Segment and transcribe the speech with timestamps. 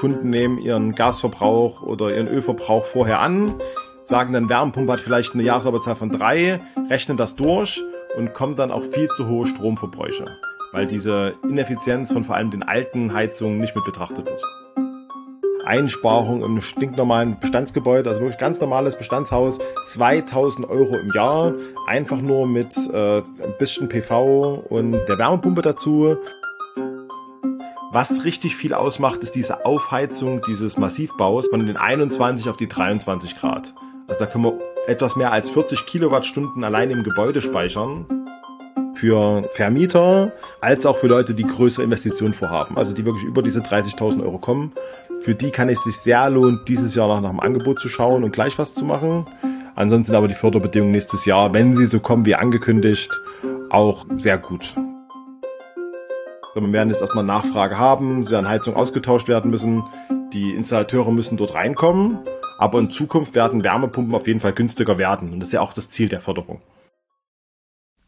[0.00, 3.52] Kunden nehmen ihren Gasverbrauch oder ihren Ölverbrauch vorher an,
[4.04, 7.82] sagen dann, Wärmepumpe hat vielleicht eine Jahresarbeitszahl von drei, rechnen das durch
[8.16, 10.24] und kommen dann auch viel zu hohe Stromverbräuche,
[10.72, 14.42] weil diese Ineffizienz von vor allem den alten Heizungen nicht mit betrachtet wird.
[15.66, 21.52] Einsparung im stinknormalen Bestandsgebäude, also wirklich ganz normales Bestandshaus, 2000 Euro im Jahr,
[21.86, 26.16] einfach nur mit äh, ein bisschen PV und der Wärmepumpe dazu.
[27.92, 33.36] Was richtig viel ausmacht, ist diese Aufheizung dieses Massivbaus von den 21 auf die 23
[33.36, 33.74] Grad.
[34.06, 38.06] Also da können wir etwas mehr als 40 Kilowattstunden allein im Gebäude speichern.
[38.94, 43.60] Für Vermieter als auch für Leute, die größere Investitionen vorhaben, also die wirklich über diese
[43.60, 44.70] 30.000 Euro kommen.
[45.20, 48.22] Für die kann es sich sehr lohnen, dieses Jahr noch nach dem Angebot zu schauen
[48.22, 49.26] und gleich was zu machen.
[49.74, 53.10] Ansonsten aber die Förderbedingungen nächstes Jahr, wenn sie so kommen wie angekündigt,
[53.68, 54.76] auch sehr gut.
[56.52, 59.84] Wir werden jetzt erstmal Nachfrage haben, es werden Heizungen ausgetauscht werden müssen,
[60.32, 62.18] die Installateure müssen dort reinkommen,
[62.58, 65.72] aber in Zukunft werden Wärmepumpen auf jeden Fall günstiger werden und das ist ja auch
[65.72, 66.60] das Ziel der Förderung.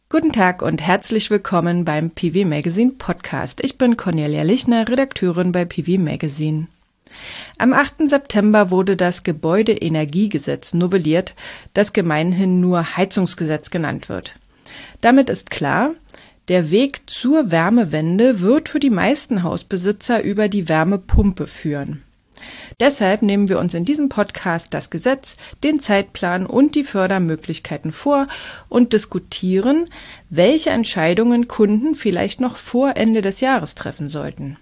[0.08, 3.62] Guten Tag und herzlich willkommen beim PV Magazine Podcast.
[3.62, 6.66] Ich bin Cornelia Lichner, Redakteurin bei PV Magazine.
[7.58, 8.08] Am 8.
[8.08, 11.36] September wurde das Gebäudeenergiegesetz novelliert,
[11.74, 14.34] das gemeinhin nur Heizungsgesetz genannt wird.
[15.00, 15.92] Damit ist klar,
[16.52, 22.02] der Weg zur Wärmewende wird für die meisten Hausbesitzer über die Wärmepumpe führen.
[22.78, 28.28] Deshalb nehmen wir uns in diesem Podcast das Gesetz, den Zeitplan und die Fördermöglichkeiten vor
[28.68, 29.88] und diskutieren,
[30.28, 34.58] welche Entscheidungen Kunden vielleicht noch vor Ende des Jahres treffen sollten.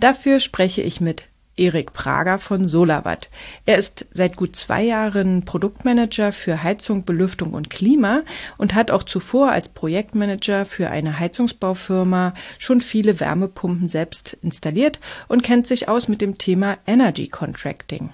[0.00, 1.24] Dafür spreche ich mit
[1.56, 3.30] Erik Prager von Solawatt.
[3.66, 8.22] Er ist seit gut zwei Jahren Produktmanager für Heizung, Belüftung und Klima
[8.56, 15.42] und hat auch zuvor als Projektmanager für eine Heizungsbaufirma schon viele Wärmepumpen selbst installiert und
[15.42, 18.10] kennt sich aus mit dem Thema Energy Contracting.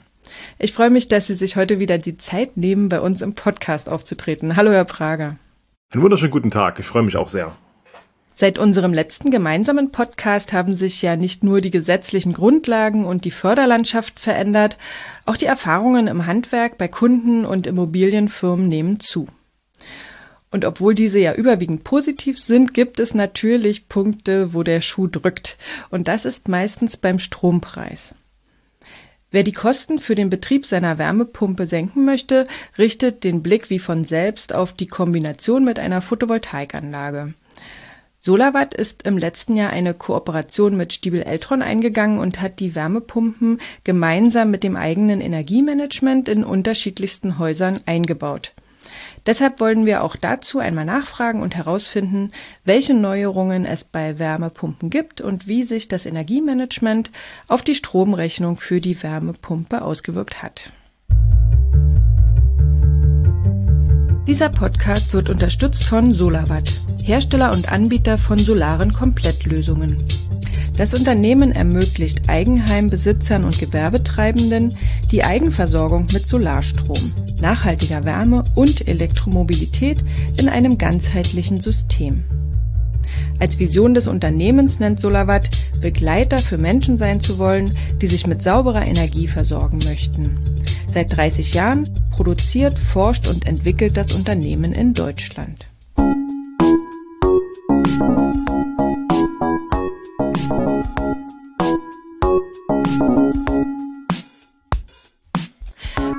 [0.59, 3.89] Ich freue mich, dass Sie sich heute wieder die Zeit nehmen, bei uns im Podcast
[3.89, 4.57] aufzutreten.
[4.57, 5.37] Hallo, Herr Prager.
[5.91, 6.79] Einen wunderschönen guten Tag.
[6.79, 7.57] Ich freue mich auch sehr.
[8.41, 13.31] Seit unserem letzten gemeinsamen Podcast haben sich ja nicht nur die gesetzlichen Grundlagen und die
[13.31, 14.79] Förderlandschaft verändert,
[15.27, 19.27] auch die Erfahrungen im Handwerk bei Kunden und Immobilienfirmen nehmen zu.
[20.51, 25.59] Und obwohl diese ja überwiegend positiv sind, gibt es natürlich Punkte, wo der Schuh drückt.
[25.91, 28.15] Und das ist meistens beim Strompreis.
[29.31, 34.05] Wer die Kosten für den Betrieb seiner Wärmepumpe senken möchte, richtet den Blick wie von
[34.05, 37.35] selbst auf die Kombination mit einer Photovoltaikanlage.
[38.23, 43.59] Solawatt ist im letzten Jahr eine Kooperation mit Stiebel Eltron eingegangen und hat die Wärmepumpen
[43.83, 48.53] gemeinsam mit dem eigenen Energiemanagement in unterschiedlichsten Häusern eingebaut.
[49.25, 52.31] Deshalb wollen wir auch dazu einmal nachfragen und herausfinden,
[52.63, 57.11] welche Neuerungen es bei Wärmepumpen gibt und wie sich das Energiemanagement
[57.49, 60.75] auf die Stromrechnung für die Wärmepumpe ausgewirkt hat.
[64.27, 66.71] Dieser Podcast wird unterstützt von Solawatt.
[67.11, 69.97] Hersteller und Anbieter von solaren Komplettlösungen.
[70.77, 74.77] Das Unternehmen ermöglicht Eigenheimbesitzern und Gewerbetreibenden
[75.11, 79.99] die Eigenversorgung mit Solarstrom, nachhaltiger Wärme und Elektromobilität
[80.37, 82.23] in einem ganzheitlichen System.
[83.41, 85.51] Als Vision des Unternehmens nennt Solawatt,
[85.81, 90.39] Begleiter für Menschen sein zu wollen, die sich mit sauberer Energie versorgen möchten.
[90.95, 95.70] Seit 30 Jahren produziert, forscht und entwickelt das Unternehmen in Deutschland.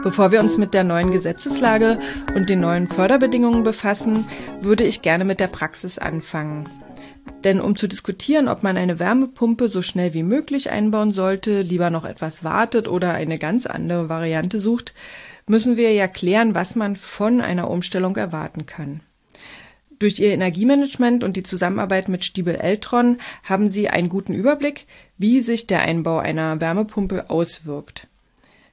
[0.03, 1.99] Bevor wir uns mit der neuen Gesetzeslage
[2.35, 4.25] und den neuen Förderbedingungen befassen,
[4.59, 6.67] würde ich gerne mit der Praxis anfangen.
[7.43, 11.91] Denn um zu diskutieren, ob man eine Wärmepumpe so schnell wie möglich einbauen sollte, lieber
[11.91, 14.95] noch etwas wartet oder eine ganz andere Variante sucht,
[15.45, 19.01] müssen wir ja klären, was man von einer Umstellung erwarten kann.
[19.99, 24.87] Durch ihr Energiemanagement und die Zusammenarbeit mit Stiebel Eltron haben sie einen guten Überblick,
[25.19, 28.07] wie sich der Einbau einer Wärmepumpe auswirkt.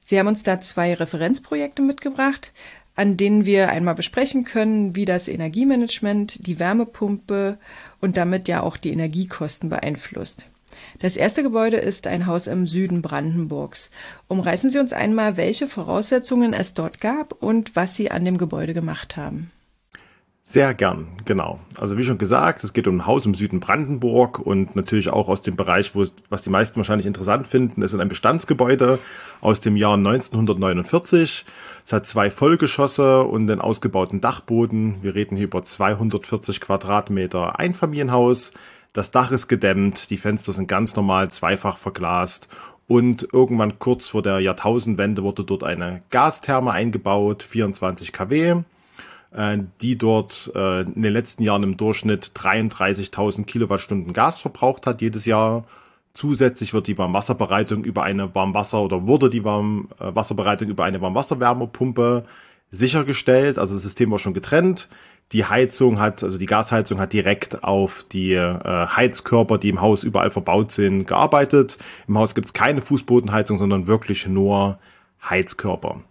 [0.09, 2.51] Sie haben uns da zwei Referenzprojekte mitgebracht,
[2.95, 7.59] an denen wir einmal besprechen können, wie das Energiemanagement die Wärmepumpe
[8.01, 10.49] und damit ja auch die Energiekosten beeinflusst.
[10.97, 13.91] Das erste Gebäude ist ein Haus im Süden Brandenburgs.
[14.27, 18.73] Umreißen Sie uns einmal, welche Voraussetzungen es dort gab und was Sie an dem Gebäude
[18.73, 19.51] gemacht haben.
[20.51, 21.59] Sehr gern, genau.
[21.77, 25.29] Also wie schon gesagt, es geht um ein Haus im Süden Brandenburg und natürlich auch
[25.29, 27.83] aus dem Bereich, wo, was die meisten wahrscheinlich interessant finden.
[27.83, 28.97] Es ist ein Bestandsgebäude
[29.41, 31.45] aus dem Jahr 1949.
[31.85, 34.95] Es hat zwei Vollgeschosse und einen ausgebauten Dachboden.
[35.03, 38.51] Wir reden hier über 240 Quadratmeter Einfamilienhaus,
[38.91, 42.47] Das Dach ist gedämmt, die Fenster sind ganz normal zweifach verglast
[42.87, 48.63] und irgendwann kurz vor der Jahrtausendwende wurde dort eine Gastherme eingebaut, 24 kW,
[49.31, 55.25] die dort äh, in den letzten Jahren im Durchschnitt 33.000 Kilowattstunden Gas verbraucht hat jedes
[55.25, 55.65] Jahr.
[56.13, 62.25] Zusätzlich wird die Warmwasserbereitung über eine Warmwasser oder wurde die Warmwasserbereitung über eine Warmwasserwärmepumpe
[62.71, 63.59] sichergestellt.
[63.59, 64.89] Also das System war schon getrennt.
[65.31, 70.03] Die Heizung hat, also die Gasheizung hat direkt auf die äh, Heizkörper, die im Haus
[70.03, 71.77] überall verbaut sind, gearbeitet.
[72.07, 74.79] Im Haus gibt es keine Fußbodenheizung, sondern wirklich nur
[75.21, 76.01] Heizkörper.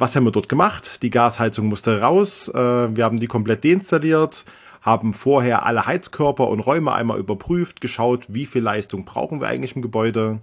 [0.00, 1.02] Was haben wir dort gemacht?
[1.02, 2.46] Die Gasheizung musste raus.
[2.54, 4.44] Äh, wir haben die komplett deinstalliert,
[4.80, 9.74] haben vorher alle Heizkörper und Räume einmal überprüft, geschaut, wie viel Leistung brauchen wir eigentlich
[9.74, 10.38] im Gebäude.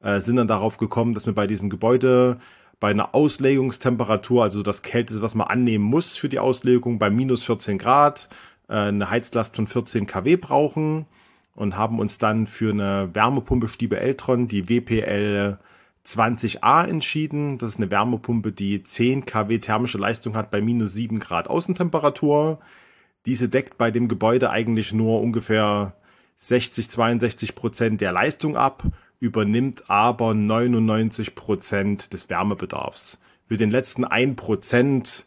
[0.00, 2.38] Äh, sind dann darauf gekommen, dass wir bei diesem Gebäude
[2.78, 7.42] bei einer Auslegungstemperatur, also das Kälteste, was man annehmen muss für die Auslegung, bei minus
[7.42, 8.28] 14 Grad,
[8.68, 11.06] äh, eine Heizlast von 14 kW brauchen
[11.56, 15.58] und haben uns dann für eine Wärmepumpe Stiebe Eltron, die WPL
[16.06, 17.58] 20a entschieden.
[17.58, 22.60] Das ist eine Wärmepumpe, die 10 kW thermische Leistung hat bei minus 7 Grad Außentemperatur.
[23.26, 25.94] Diese deckt bei dem Gebäude eigentlich nur ungefähr
[26.36, 28.84] 60, 62 Prozent der Leistung ab
[29.20, 33.18] übernimmt aber 99 Prozent des Wärmebedarfs.
[33.46, 35.26] Für den letzten 1 Prozent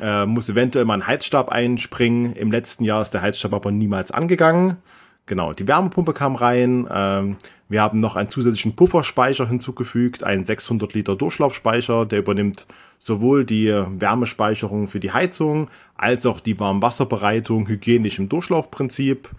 [0.00, 2.34] äh, muss eventuell mal ein Heizstab einspringen.
[2.34, 4.78] Im letzten Jahr ist der Heizstab aber niemals angegangen.
[5.26, 6.88] Genau, die Wärmepumpe kam rein.
[6.90, 7.36] Ähm,
[7.68, 12.66] wir haben noch einen zusätzlichen Pufferspeicher hinzugefügt, einen 600 Liter Durchlaufspeicher, der übernimmt
[12.98, 19.30] sowohl die Wärmespeicherung für die Heizung als auch die Warmwasserbereitung hygienisch im Durchlaufprinzip.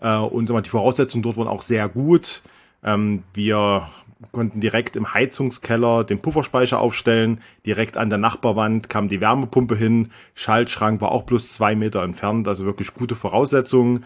[0.00, 2.42] Äh, und die Voraussetzungen dort waren auch sehr gut.
[2.84, 3.88] Ähm, wir
[4.32, 7.40] konnten direkt im Heizungskeller den Pufferspeicher aufstellen.
[7.66, 10.10] Direkt an der Nachbarwand kam die Wärmepumpe hin.
[10.34, 14.04] Schaltschrank war auch bloß zwei Meter entfernt, also wirklich gute Voraussetzungen.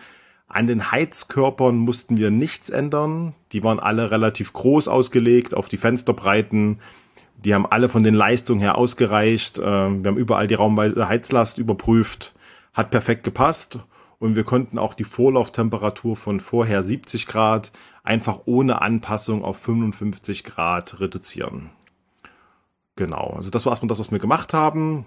[0.48, 3.34] An den Heizkörpern mussten wir nichts ändern.
[3.52, 6.80] Die waren alle relativ groß ausgelegt auf die Fensterbreiten.
[7.36, 9.58] Die haben alle von den Leistungen her ausgereicht.
[9.62, 12.34] Ähm, wir haben überall die raumweise Heizlast überprüft.
[12.72, 13.78] Hat perfekt gepasst.
[14.18, 17.70] Und wir konnten auch die Vorlauftemperatur von vorher 70 Grad
[18.02, 21.70] einfach ohne Anpassung auf 55 Grad reduzieren.
[22.96, 25.06] Genau, also das war erstmal das, was wir gemacht haben.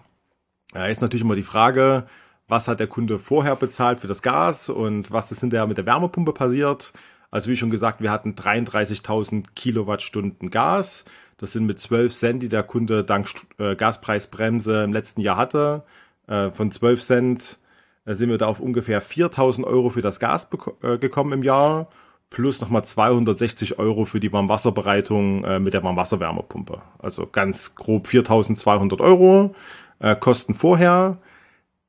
[0.74, 2.06] Ja, ist natürlich immer die Frage,
[2.52, 5.86] was hat der Kunde vorher bezahlt für das Gas und was ist hinterher mit der
[5.86, 6.92] Wärmepumpe passiert.
[7.32, 11.06] Also wie schon gesagt, wir hatten 33.000 Kilowattstunden Gas.
[11.38, 15.84] Das sind mit 12 Cent, die der Kunde dank äh, Gaspreisbremse im letzten Jahr hatte.
[16.28, 17.58] Äh, von 12 Cent
[18.04, 20.50] äh, sind wir da auf ungefähr 4.000 Euro für das Gas
[20.82, 21.88] gekommen im Jahr
[22.30, 26.82] plus nochmal 260 Euro für die Warmwasserbereitung mit der Warmwasserwärmepumpe.
[27.00, 29.54] Also ganz grob 4200 Euro
[30.22, 31.18] Kosten vorher.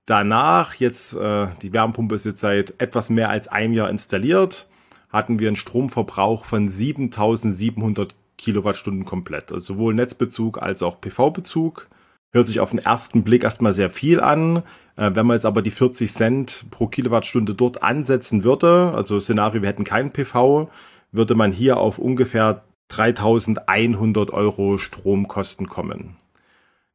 [0.07, 4.69] Danach, jetzt äh, die Wärmepumpe ist jetzt seit etwas mehr als einem Jahr installiert,
[5.11, 9.53] hatten wir einen Stromverbrauch von 7700 Kilowattstunden komplett.
[9.53, 11.89] Also sowohl Netzbezug als auch PV-Bezug.
[12.33, 14.63] Hört sich auf den ersten Blick erstmal sehr viel an.
[14.97, 19.63] Äh, wenn man jetzt aber die 40 Cent pro Kilowattstunde dort ansetzen würde, also Szenario,
[19.63, 20.69] wir hätten keinen PV,
[21.13, 26.17] würde man hier auf ungefähr 3100 Euro Stromkosten kommen.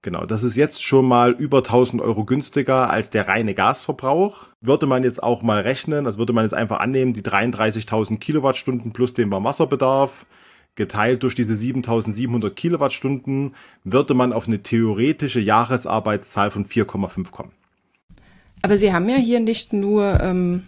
[0.03, 4.49] Genau, das ist jetzt schon mal über 1000 Euro günstiger als der reine Gasverbrauch.
[4.61, 8.93] Würde man jetzt auch mal rechnen, also würde man jetzt einfach annehmen, die 33.000 Kilowattstunden
[8.93, 10.27] plus den Warmwasserbedarf,
[10.75, 17.51] geteilt durch diese 7700 Kilowattstunden, würde man auf eine theoretische Jahresarbeitszahl von 4,5 kommen.
[18.61, 20.63] Aber Sie haben ja hier nicht nur ähm,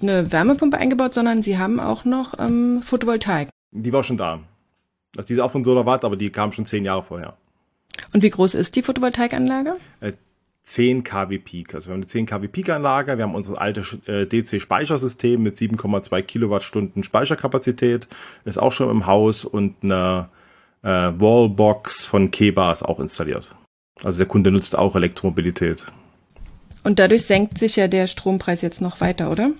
[0.00, 3.48] eine Wärmepumpe eingebaut, sondern Sie haben auch noch ähm, Photovoltaik.
[3.72, 4.40] Die war schon da.
[5.16, 7.36] Also die ist auch von SolarWatt, aber die kam schon zehn Jahre vorher.
[8.12, 9.76] Und wie groß ist die Photovoltaikanlage?
[10.00, 10.12] Äh,
[10.62, 11.74] 10 kW Peak.
[11.74, 15.42] Also wir haben eine 10 kW Peak Anlage, wir haben unser altes äh, DC Speichersystem
[15.42, 18.06] mit 7,2 Kilowattstunden Speicherkapazität,
[18.44, 20.28] ist auch schon im Haus und eine
[20.82, 23.54] äh, Wallbox von Keba ist auch installiert.
[24.04, 25.84] Also der Kunde nutzt auch Elektromobilität.
[26.84, 29.50] Und dadurch senkt sich ja der Strompreis jetzt noch weiter, oder?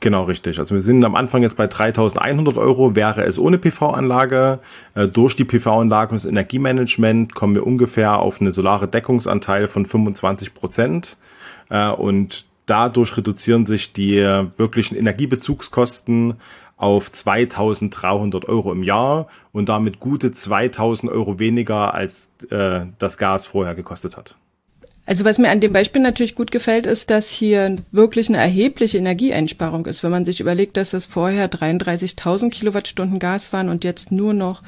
[0.00, 0.58] Genau, richtig.
[0.58, 4.58] Also wir sind am Anfang jetzt bei 3.100 Euro, wäre es ohne PV-Anlage.
[4.94, 9.84] Äh, durch die PV-Anlage und das Energiemanagement kommen wir ungefähr auf eine solare Deckungsanteil von
[9.84, 11.18] 25 Prozent.
[11.68, 14.16] Äh, und dadurch reduzieren sich die
[14.56, 16.34] wirklichen Energiebezugskosten
[16.78, 23.46] auf 2.300 Euro im Jahr und damit gute 2.000 Euro weniger, als äh, das Gas
[23.46, 24.36] vorher gekostet hat.
[25.10, 28.98] Also was mir an dem Beispiel natürlich gut gefällt, ist, dass hier wirklich eine erhebliche
[28.98, 30.04] Energieeinsparung ist.
[30.04, 34.62] Wenn man sich überlegt, dass es vorher 33.000 Kilowattstunden Gas waren und jetzt nur noch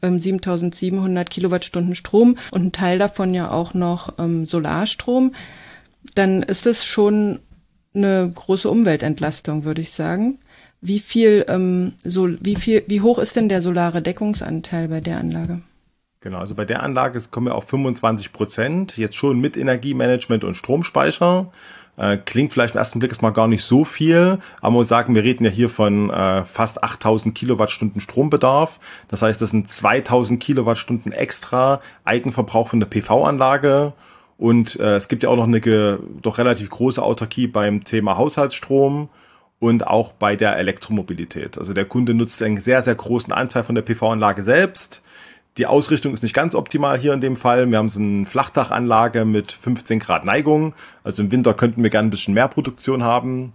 [0.00, 5.34] ähm, 7.700 Kilowattstunden Strom und ein Teil davon ja auch noch ähm, Solarstrom,
[6.14, 7.40] dann ist es schon
[7.92, 10.38] eine große Umweltentlastung, würde ich sagen.
[10.80, 15.18] Wie viel, ähm, so, wie viel, wie hoch ist denn der solare Deckungsanteil bei der
[15.18, 15.62] Anlage?
[16.20, 20.54] Genau, also bei der Anlage kommen wir auf 25 Prozent, jetzt schon mit Energiemanagement und
[20.54, 21.52] Stromspeicher.
[21.96, 25.14] Äh, klingt vielleicht im ersten Blick erstmal gar nicht so viel, aber man muss sagen,
[25.14, 28.78] wir reden ja hier von äh, fast 8000 Kilowattstunden Strombedarf.
[29.08, 33.92] Das heißt, das sind 2000 Kilowattstunden extra Eigenverbrauch von der PV-Anlage.
[34.38, 39.08] Und äh, es gibt ja auch noch eine doch relativ große Autarkie beim Thema Haushaltsstrom
[39.58, 41.58] und auch bei der Elektromobilität.
[41.58, 45.02] Also der Kunde nutzt einen sehr, sehr großen Anteil von der PV-Anlage selbst.
[45.58, 47.68] Die Ausrichtung ist nicht ganz optimal hier in dem Fall.
[47.68, 50.72] Wir haben so eine Flachdachanlage mit 15 Grad Neigung.
[51.02, 53.54] Also im Winter könnten wir gerne ein bisschen mehr Produktion haben.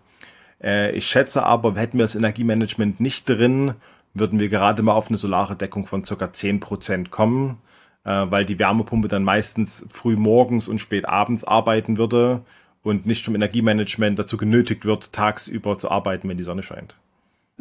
[0.62, 3.76] Äh, ich schätze aber, hätten wir das Energiemanagement nicht drin,
[4.14, 7.60] würden wir gerade mal auf eine solare Deckung von circa 10 Prozent kommen,
[8.04, 12.42] äh, weil die Wärmepumpe dann meistens früh morgens und spät abends arbeiten würde
[12.84, 16.96] und nicht vom Energiemanagement dazu genötigt wird, tagsüber zu arbeiten, wenn die Sonne scheint.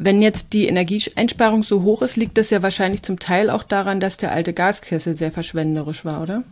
[0.05, 4.01] Wenn jetzt die Energieeinsparung so hoch ist, liegt das ja wahrscheinlich zum Teil auch daran,
[4.01, 6.43] dass der alte Gaskessel sehr verschwenderisch war, oder?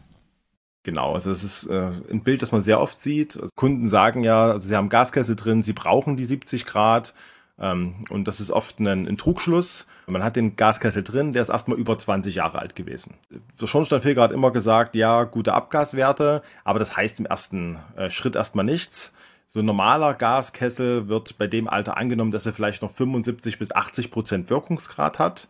[0.85, 3.37] Genau, also das ist äh, ein Bild, das man sehr oft sieht.
[3.37, 7.13] Also Kunden sagen ja, also sie haben Gaskessel drin, sie brauchen die 70 Grad.
[7.59, 9.87] Ähm, und das ist oft ein, ein Trugschluss.
[10.07, 13.15] Man hat den Gaskessel drin, der ist erstmal über 20 Jahre alt gewesen.
[13.61, 18.37] Der Schornsteinfeger hat immer gesagt, ja, gute Abgaswerte, aber das heißt im ersten äh, Schritt
[18.37, 19.13] erstmal nichts.
[19.53, 23.73] So ein normaler Gaskessel wird bei dem Alter angenommen, dass er vielleicht noch 75 bis
[23.73, 25.49] 80 Prozent Wirkungsgrad hat.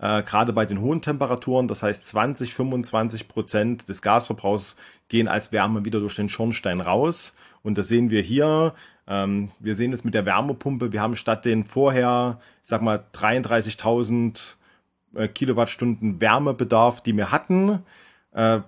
[0.00, 4.74] Äh, gerade bei den hohen Temperaturen, das heißt 20, 25 Prozent des Gasverbrauchs
[5.08, 7.34] gehen als Wärme wieder durch den Schornstein raus.
[7.62, 8.72] Und das sehen wir hier.
[9.06, 10.94] Ähm, wir sehen es mit der Wärmepumpe.
[10.94, 14.54] Wir haben statt den vorher, ich sag mal, 33.000
[15.14, 17.80] äh, Kilowattstunden Wärmebedarf, die wir hatten,
[18.32, 18.60] äh,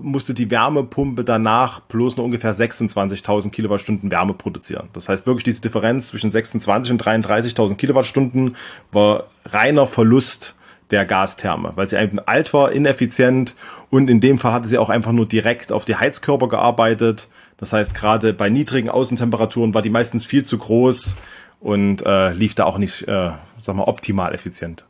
[0.00, 4.88] musste die Wärmepumpe danach bloß noch ungefähr 26.000 Kilowattstunden Wärme produzieren.
[4.92, 8.56] Das heißt wirklich diese Differenz zwischen 26 und 33.000 Kilowattstunden
[8.92, 10.54] war reiner Verlust
[10.90, 13.54] der Gastherme, weil sie einfach alt war, ineffizient
[13.90, 17.28] und in dem Fall hatte sie auch einfach nur direkt auf die Heizkörper gearbeitet.
[17.56, 21.16] Das heißt, gerade bei niedrigen Außentemperaturen war die meistens viel zu groß
[21.60, 24.84] und äh, lief da auch nicht, äh, sag mal, optimal effizient.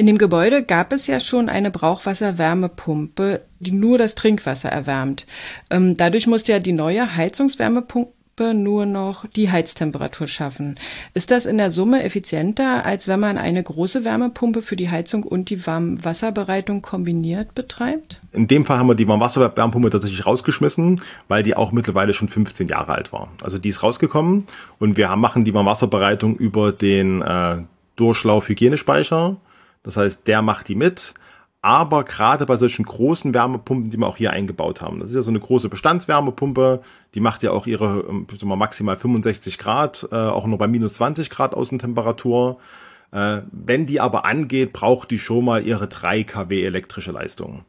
[0.00, 5.26] In dem Gebäude gab es ja schon eine Brauchwasserwärmepumpe, die nur das Trinkwasser erwärmt.
[5.68, 10.80] Ähm, dadurch musste ja die neue Heizungswärmepumpe nur noch die Heiztemperatur schaffen.
[11.12, 15.22] Ist das in der Summe effizienter, als wenn man eine große Wärmepumpe für die Heizung
[15.22, 18.22] und die Warmwasserbereitung kombiniert betreibt?
[18.32, 22.68] In dem Fall haben wir die Warmwasserwärmepumpe tatsächlich rausgeschmissen, weil die auch mittlerweile schon 15
[22.68, 23.28] Jahre alt war.
[23.42, 24.46] Also die ist rausgekommen
[24.78, 27.56] und wir machen die Warmwasserbereitung über den äh,
[27.96, 29.36] Durchlauf-Hygienespeicher
[29.82, 31.14] das heißt, der macht die mit.
[31.62, 35.22] Aber gerade bei solchen großen Wärmepumpen, die wir auch hier eingebaut haben, das ist ja
[35.22, 36.80] so eine große Bestandswärmepumpe,
[37.14, 40.94] die macht ja auch ihre ähm, mal, maximal 65 Grad, äh, auch nur bei minus
[40.94, 42.58] 20 Grad Außentemperatur.
[43.12, 47.66] Äh, wenn die aber angeht, braucht die schon mal ihre 3 kW elektrische Leistung.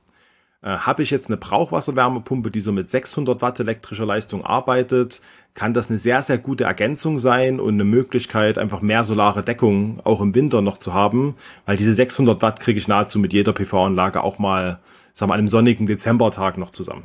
[0.62, 5.20] Äh, Habe ich jetzt eine Brauchwasserwärmepumpe, die so mit 600 Watt elektrischer Leistung arbeitet,
[5.54, 10.00] kann das eine sehr, sehr gute Ergänzung sein und eine Möglichkeit, einfach mehr solare Deckung
[10.04, 13.54] auch im Winter noch zu haben, weil diese 600 Watt kriege ich nahezu mit jeder
[13.54, 14.80] PV-Anlage auch mal,
[15.14, 17.04] sagen wir, an einem sonnigen Dezembertag noch zusammen.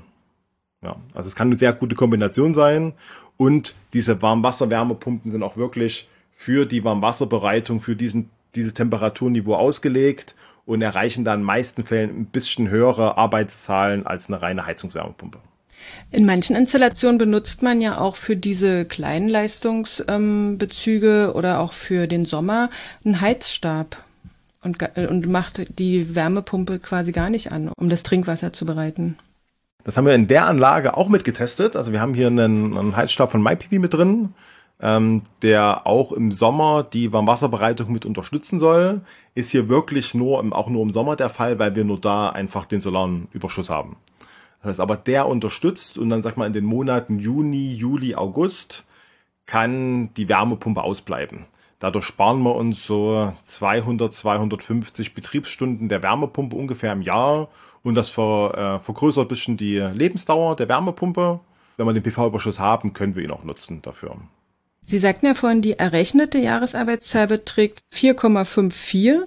[0.82, 2.92] Ja, also es kann eine sehr gute Kombination sein
[3.36, 10.36] und diese Warmwasserwärmepumpen sind auch wirklich für die Warmwasserbereitung, für diesen, dieses Temperaturniveau ausgelegt
[10.66, 15.38] und erreichen dann in meisten Fällen ein bisschen höhere Arbeitszahlen als eine reine Heizungswärmepumpe.
[16.10, 22.06] In manchen Installationen benutzt man ja auch für diese kleinen Leistungsbezüge ähm, oder auch für
[22.06, 22.70] den Sommer
[23.04, 24.02] einen Heizstab
[24.62, 29.18] und, und macht die Wärmepumpe quasi gar nicht an, um das Trinkwasser zu bereiten.
[29.84, 31.76] Das haben wir in der Anlage auch mitgetestet.
[31.76, 34.34] Also wir haben hier einen, einen Heizstab von MyPV mit drin
[34.80, 39.00] ähm, der auch im Sommer die Warmwasserbereitung mit unterstützen soll,
[39.34, 42.66] ist hier wirklich nur, auch nur im Sommer der Fall, weil wir nur da einfach
[42.66, 43.96] den solaren Überschuss haben.
[44.62, 48.84] Das heißt aber, der unterstützt und dann sag mal in den Monaten Juni, Juli, August
[49.46, 51.46] kann die Wärmepumpe ausbleiben.
[51.78, 57.48] Dadurch sparen wir uns so 200, 250 Betriebsstunden der Wärmepumpe ungefähr im Jahr
[57.82, 61.40] und das ver, äh, vergrößert bisschen die Lebensdauer der Wärmepumpe.
[61.76, 64.16] Wenn wir den PV-Überschuss haben, können wir ihn auch nutzen dafür.
[64.88, 69.18] Sie sagten ja vorhin, die errechnete Jahresarbeitszahl beträgt 4,54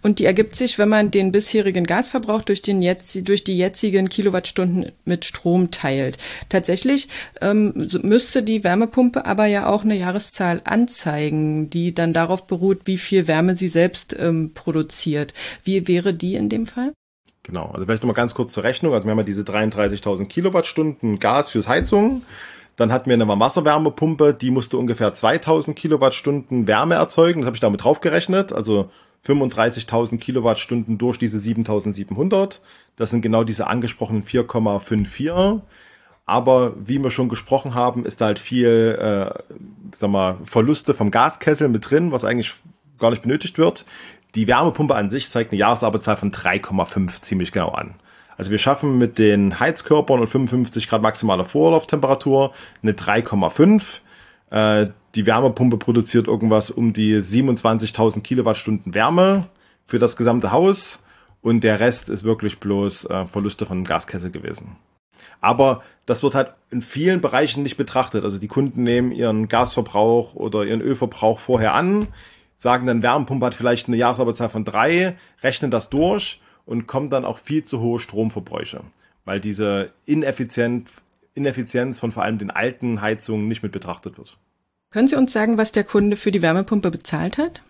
[0.00, 4.08] und die ergibt sich, wenn man den bisherigen Gasverbrauch durch, den jetzt, durch die jetzigen
[4.08, 6.18] Kilowattstunden mit Strom teilt.
[6.48, 7.08] Tatsächlich
[7.40, 12.98] ähm, müsste die Wärmepumpe aber ja auch eine Jahreszahl anzeigen, die dann darauf beruht, wie
[12.98, 15.34] viel Wärme sie selbst ähm, produziert.
[15.64, 16.92] Wie wäre die in dem Fall?
[17.42, 18.94] Genau, also vielleicht nochmal ganz kurz zur Rechnung.
[18.94, 22.22] Also wir haben ja diese 33.000 Kilowattstunden Gas fürs Heizung
[22.78, 27.40] Dann hatten wir eine Wasserwärmepumpe, die musste ungefähr 2000 Kilowattstunden Wärme erzeugen.
[27.40, 28.52] Das habe ich damit draufgerechnet.
[28.52, 28.88] Also
[29.26, 32.60] 35.000 Kilowattstunden durch diese 7700.
[32.94, 35.60] Das sind genau diese angesprochenen 4,54.
[36.24, 39.56] Aber wie wir schon gesprochen haben, ist da halt viel, äh,
[39.92, 42.54] sag mal, Verluste vom Gaskessel mit drin, was eigentlich
[43.00, 43.86] gar nicht benötigt wird.
[44.36, 47.96] Die Wärmepumpe an sich zeigt eine Jahresarbeitszahl von 3,5 ziemlich genau an.
[48.38, 52.52] Also wir schaffen mit den Heizkörpern und 55 Grad maximaler Vorlauftemperatur
[52.82, 53.98] eine 3,5.
[54.50, 59.48] Äh, die Wärmepumpe produziert irgendwas um die 27.000 Kilowattstunden Wärme
[59.84, 61.00] für das gesamte Haus
[61.42, 64.76] und der Rest ist wirklich bloß äh, Verluste von Gaskessel gewesen.
[65.40, 68.22] Aber das wird halt in vielen Bereichen nicht betrachtet.
[68.22, 72.06] Also die Kunden nehmen ihren Gasverbrauch oder ihren Ölverbrauch vorher an,
[72.56, 77.24] sagen dann, Wärmepumpe hat vielleicht eine Jahresarbeitszahl von drei, rechnen das durch und kommt dann
[77.24, 78.82] auch viel zu hohe Stromverbräuche,
[79.24, 80.90] weil diese Ineffizient,
[81.34, 84.36] Ineffizienz von vor allem den alten Heizungen nicht mit betrachtet wird.
[84.90, 87.62] Können Sie uns sagen, was der Kunde für die Wärmepumpe bezahlt hat?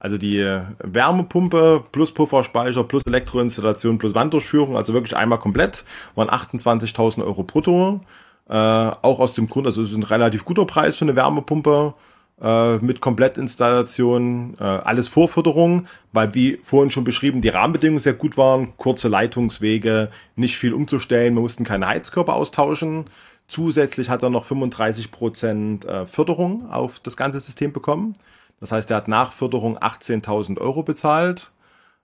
[0.00, 0.44] Also die
[0.80, 5.84] Wärmepumpe plus Pufferspeicher plus Elektroinstallation plus Wanddurchführung, also wirklich einmal komplett,
[6.16, 8.00] waren 28.000 Euro brutto.
[8.48, 11.94] Äh, auch aus dem Grund, also es ist ein relativ guter Preis für eine Wärmepumpe
[12.40, 18.36] äh, mit Komplettinstallation, äh, alles Vorförderung, weil wie vorhin schon beschrieben, die Rahmenbedingungen sehr gut
[18.36, 23.04] waren, kurze Leitungswege, nicht viel umzustellen, wir mussten keine Heizkörper austauschen.
[23.48, 28.14] Zusätzlich hat er noch 35 Prozent äh, Förderung auf das ganze System bekommen.
[28.60, 31.50] Das heißt, er hat nach Förderung 18.000 Euro bezahlt.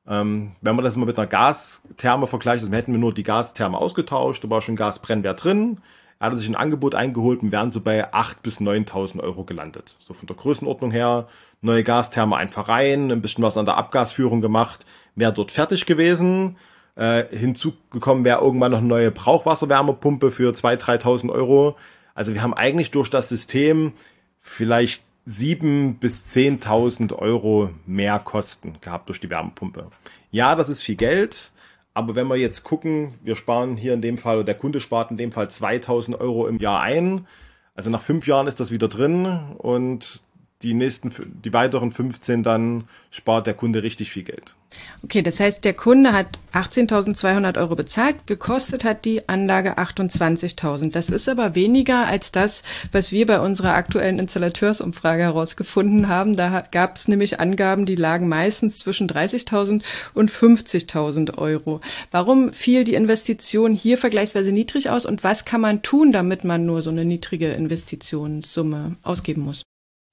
[0.08, 3.78] Ähm, wenn man das mal mit einer Gastherme vergleicht, also hätten wir nur die Gastherme
[3.78, 5.78] ausgetauscht, da war schon Gasbrennwert drin.
[6.20, 9.96] Er hat sich ein Angebot eingeholt und wären so bei 8.000 bis 9.000 Euro gelandet.
[10.00, 11.28] So von der Größenordnung her,
[11.60, 14.84] neue Gastherme einfach rein, ein bisschen was an der Abgasführung gemacht,
[15.14, 16.56] wäre dort fertig gewesen.
[16.96, 21.76] Äh, hinzugekommen wäre irgendwann noch eine neue Brauchwasserwärmepumpe für 2.000, 3.000 Euro.
[22.14, 23.92] Also wir haben eigentlich durch das System
[24.40, 29.88] vielleicht 7.000 bis 10.000 Euro mehr Kosten gehabt durch die Wärmepumpe.
[30.32, 31.52] Ja, das ist viel Geld,
[31.98, 35.10] aber wenn wir jetzt gucken, wir sparen hier in dem Fall, oder der Kunde spart
[35.10, 37.26] in dem Fall 2000 Euro im Jahr ein.
[37.74, 39.26] Also nach fünf Jahren ist das wieder drin
[39.58, 40.22] und
[40.62, 41.12] die nächsten,
[41.44, 44.54] die weiteren 15 dann spart der Kunde richtig viel Geld.
[45.02, 50.90] Okay, das heißt, der Kunde hat 18.200 Euro bezahlt, gekostet hat die Anlage 28.000.
[50.90, 56.36] Das ist aber weniger als das, was wir bei unserer aktuellen Installateursumfrage herausgefunden haben.
[56.36, 59.82] Da gab es nämlich Angaben, die lagen meistens zwischen 30.000
[60.14, 61.80] und 50.000 Euro.
[62.10, 66.66] Warum fiel die Investition hier vergleichsweise niedrig aus und was kann man tun, damit man
[66.66, 69.62] nur so eine niedrige Investitionssumme ausgeben muss?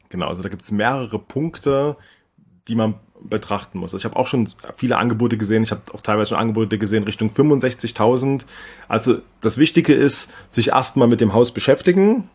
[0.10, 1.98] Genau, also da gibt es mehrere Punkte,
[2.68, 2.96] die man
[3.30, 3.94] betrachten muss.
[3.94, 5.64] Also ich habe auch schon viele Angebote gesehen.
[5.64, 8.46] Ich habe auch teilweise schon Angebote gesehen Richtung 65.000.
[8.88, 12.30] Also das Wichtige ist, sich erstmal mit dem Haus beschäftigen,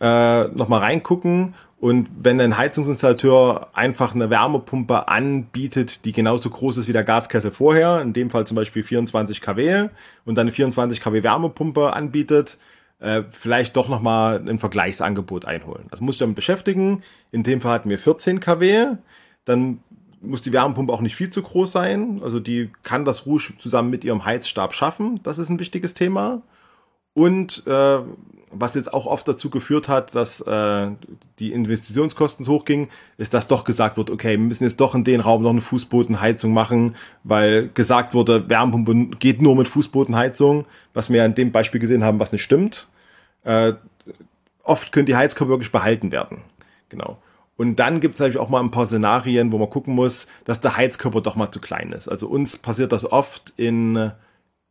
[0.00, 6.88] äh, nochmal reingucken und wenn ein Heizungsinstallateur einfach eine Wärmepumpe anbietet, die genauso groß ist
[6.88, 9.88] wie der Gaskessel vorher, in dem Fall zum Beispiel 24 kW
[10.24, 12.56] und dann eine 24 kW Wärmepumpe anbietet,
[12.98, 15.84] äh, vielleicht doch nochmal ein Vergleichsangebot einholen.
[15.90, 17.02] Also muss ich damit beschäftigen.
[17.30, 18.96] In dem Fall hatten wir 14 kW.
[19.44, 19.80] Dann
[20.26, 22.20] muss die Wärmepumpe auch nicht viel zu groß sein.
[22.22, 25.20] Also die kann das ruhig zusammen mit ihrem Heizstab schaffen.
[25.22, 26.42] Das ist ein wichtiges Thema.
[27.14, 27.98] Und äh,
[28.50, 30.88] was jetzt auch oft dazu geführt hat, dass äh,
[31.38, 35.20] die Investitionskosten hochgingen, ist, dass doch gesagt wird, okay, wir müssen jetzt doch in den
[35.20, 41.24] Raum noch eine Fußbodenheizung machen, weil gesagt wurde, Wärmepumpe geht nur mit Fußbodenheizung, was wir
[41.24, 42.88] in dem Beispiel gesehen haben, was nicht stimmt.
[43.44, 43.74] Äh,
[44.62, 46.38] oft können die Heizkörper wirklich behalten werden.
[46.88, 47.18] Genau.
[47.56, 50.60] Und dann gibt es natürlich auch mal ein paar Szenarien, wo man gucken muss, dass
[50.60, 52.08] der Heizkörper doch mal zu klein ist.
[52.08, 54.12] Also uns passiert das oft in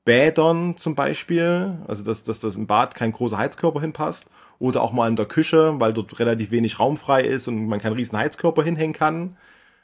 [0.05, 4.27] Bädern zum Beispiel, also dass, dass das im Bad kein großer Heizkörper hinpasst.
[4.59, 7.81] Oder auch mal in der Küche, weil dort relativ wenig Raum frei ist und man
[7.81, 9.35] keinen riesen Heizkörper hinhängen kann.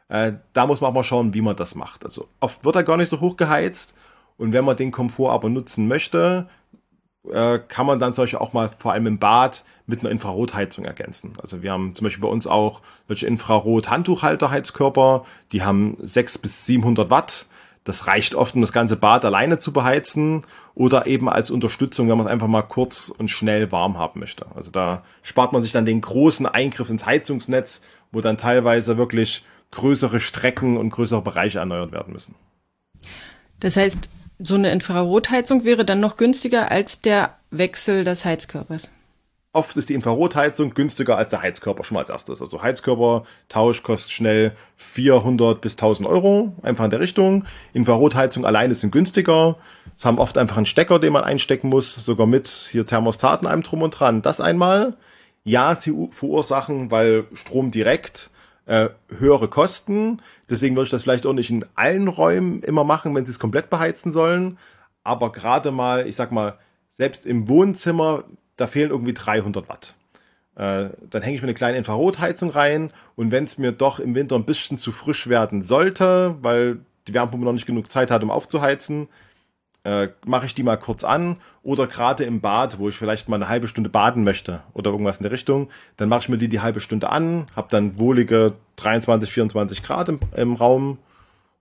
[0.08, 2.06] Äh, da muss man auch mal schauen, wie man das macht.
[2.06, 3.98] Also oft wird er gar nicht so hoch geheizt.
[4.38, 6.48] Und wenn man den Komfort aber nutzen möchte,
[7.30, 11.34] äh, kann man dann solche auch mal vor allem im Bad mit einer Infrarotheizung ergänzen.
[11.42, 17.10] Also wir haben zum Beispiel bei uns auch solche Infrarot-Handtuchhalter-Heizkörper, die haben 600 bis 700
[17.10, 17.46] Watt
[17.84, 20.44] das reicht oft, um das ganze Bad alleine zu beheizen
[20.76, 24.46] oder eben als Unterstützung, wenn man es einfach mal kurz und schnell warm haben möchte.
[24.56, 29.44] Also da spart man sich dann den großen Eingriff ins Heizungsnetz, wo dann teilweise wirklich
[29.72, 32.36] größere Strecken und größere Bereiche erneuert werden müssen.
[33.60, 38.92] Das heißt, so eine Infrarotheizung wäre dann noch günstiger als der Wechsel des Heizkörpers.
[39.54, 42.42] Oft ist die Infrarotheizung günstiger als der Heizkörper schon mal als erstes.
[42.42, 47.44] Also Heizkörpertausch kostet schnell 400 bis 1000 Euro, einfach in der Richtung.
[47.74, 49.58] Infrarotheizung alleine sind günstiger.
[49.98, 53.62] Es haben oft einfach einen Stecker, den man einstecken muss, sogar mit hier Thermostaten einem
[53.62, 54.22] drum und dran.
[54.22, 54.96] Das einmal.
[55.44, 58.30] Ja, sie verursachen, weil Strom direkt
[58.68, 58.88] äh,
[59.18, 60.22] höhere Kosten.
[60.50, 63.40] Deswegen würde ich das vielleicht auch nicht in allen Räumen immer machen, wenn sie es
[63.40, 64.58] komplett beheizen sollen.
[65.04, 66.58] Aber gerade mal, ich sag mal,
[66.92, 68.24] selbst im Wohnzimmer
[68.58, 69.96] da fehlen irgendwie 300 Watt.
[70.56, 74.16] Äh, dann hänge ich mir eine kleine Infrarotheizung rein und wenn es mir doch im
[74.16, 78.22] Winter ein bisschen zu frisch werden sollte, weil die Wärmepumpe noch nicht genug Zeit hat,
[78.22, 79.08] um aufzuheizen,
[79.84, 83.38] äh, mache ich die mal kurz an oder gerade im Bad, wo ich vielleicht mal
[83.38, 86.50] eine halbe Stunde baden möchte oder irgendwas in der Richtung, dann mache ich mir die
[86.50, 91.00] die halbe Stunde an, habe dann wohlige 23, 24 Grad im, im Raum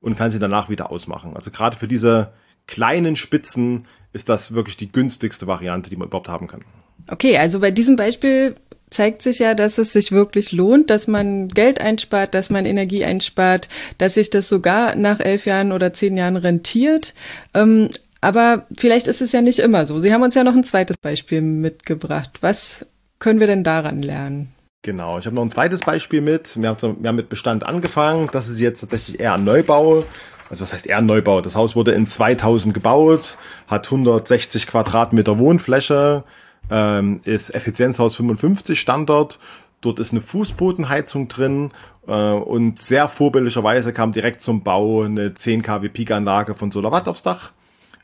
[0.01, 1.35] und kann sie danach wieder ausmachen.
[1.35, 2.33] Also gerade für diese
[2.67, 6.65] kleinen Spitzen ist das wirklich die günstigste Variante, die man überhaupt haben kann.
[7.09, 8.57] Okay, also bei diesem Beispiel
[8.91, 13.05] zeigt sich ja, dass es sich wirklich lohnt, dass man Geld einspart, dass man Energie
[13.05, 17.15] einspart, dass sich das sogar nach elf Jahren oder zehn Jahren rentiert.
[17.55, 17.89] Ähm,
[18.21, 19.99] aber vielleicht ist es ja nicht immer so.
[19.99, 22.39] Sie haben uns ja noch ein zweites Beispiel mitgebracht.
[22.41, 22.87] Was
[23.19, 24.53] können wir denn daran lernen?
[24.83, 26.61] Genau, ich habe noch ein zweites Beispiel mit.
[26.61, 28.29] Wir haben, wir haben mit Bestand angefangen.
[28.33, 30.05] Das ist jetzt tatsächlich eher ein Neubau.
[30.49, 31.41] Also was heißt eher ein Neubau?
[31.43, 33.37] Das Haus wurde in 2000 gebaut,
[33.69, 36.25] hat 160 Quadratmeter Wohnfläche,
[36.71, 39.39] ähm, ist Effizienzhaus 55 Standard.
[39.81, 41.73] Dort ist eine Fußbodenheizung drin
[42.07, 47.23] äh, und sehr vorbildlicherweise kam direkt zum Bau eine 10 kW Peak-Anlage von Solarwatt aufs
[47.23, 47.53] Dach,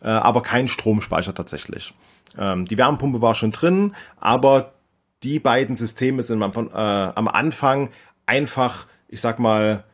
[0.01, 1.93] äh, aber kein Stromspeicher tatsächlich.
[2.39, 4.73] Ähm, die Wärmepumpe war schon drin, aber
[5.23, 7.91] die beiden Systeme sind am, äh, am Anfang
[8.25, 9.85] einfach, ich sag mal,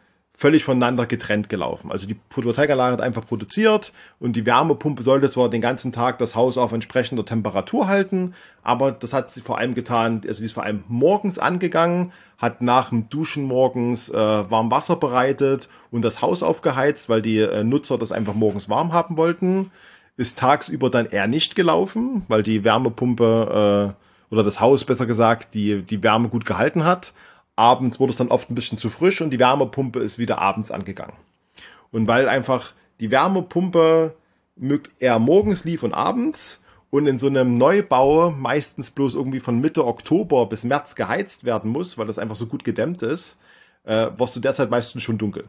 [0.42, 1.92] völlig voneinander getrennt gelaufen.
[1.92, 6.34] Also die Photovoltaikanlage hat einfach produziert und die Wärmepumpe sollte zwar den ganzen Tag das
[6.34, 10.54] Haus auf entsprechender Temperatur halten, aber das hat sie vor allem getan, also die ist
[10.54, 16.22] vor allem morgens angegangen, hat nach dem Duschen morgens äh, warm Wasser bereitet und das
[16.22, 19.70] Haus aufgeheizt, weil die äh, Nutzer das einfach morgens warm haben wollten.
[20.16, 25.54] Ist tagsüber dann eher nicht gelaufen, weil die Wärmepumpe äh, oder das Haus besser gesagt
[25.54, 27.12] die, die Wärme gut gehalten hat
[27.56, 30.70] abends wurde es dann oft ein bisschen zu frisch und die Wärmepumpe ist wieder abends
[30.70, 31.16] angegangen.
[31.90, 34.14] Und weil einfach die Wärmepumpe
[34.98, 39.86] eher morgens lief und abends und in so einem Neubau meistens bloß irgendwie von Mitte
[39.86, 43.38] Oktober bis März geheizt werden muss, weil das einfach so gut gedämmt ist,
[43.84, 45.44] äh, warst du derzeit meistens schon dunkel.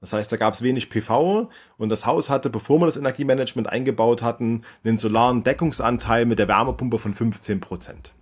[0.00, 3.68] Das heißt, da gab es wenig PV und das Haus hatte, bevor wir das Energiemanagement
[3.68, 8.12] eingebaut hatten, einen solaren Deckungsanteil mit der Wärmepumpe von 15 Prozent.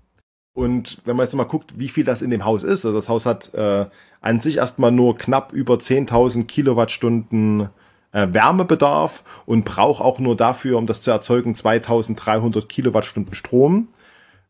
[0.54, 3.08] Und wenn man jetzt mal guckt, wie viel das in dem Haus ist, also das
[3.08, 3.86] Haus hat äh,
[4.20, 7.68] an sich erstmal nur knapp über 10.000 Kilowattstunden
[8.12, 13.88] äh, Wärmebedarf und braucht auch nur dafür, um das zu erzeugen, 2.300 Kilowattstunden Strom.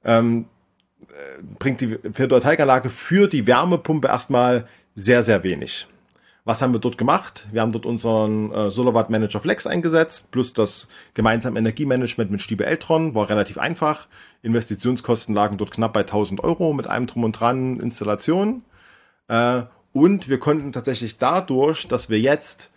[0.04, 0.44] Ähm,
[1.08, 5.88] äh, bringt die Photovoltaikanlage für die Wärmepumpe erstmal sehr, sehr wenig.
[6.46, 7.46] Was haben wir dort gemacht?
[7.52, 12.66] Wir haben dort unseren äh, Solarwatt Manager Flex eingesetzt, plus das gemeinsame Energiemanagement mit Stiebe
[12.66, 14.08] Eltron, war relativ einfach.
[14.42, 18.62] Investitionskosten lagen dort knapp bei 1000 Euro mit einem Drum und Dran Installation.
[19.28, 19.62] Äh,
[19.94, 22.70] und wir konnten tatsächlich dadurch, dass wir jetzt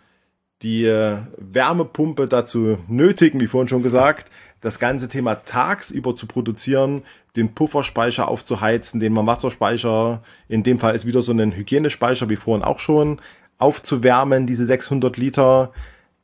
[0.62, 7.02] die äh, Wärmepumpe dazu nötigen, wie vorhin schon gesagt, das ganze Thema tagsüber zu produzieren,
[7.36, 12.64] den Pufferspeicher aufzuheizen, den Wasserspeicher, in dem Fall ist wieder so ein Hygienespeicher wie vorhin
[12.64, 13.20] auch schon,
[13.58, 15.72] aufzuwärmen, diese 600 Liter,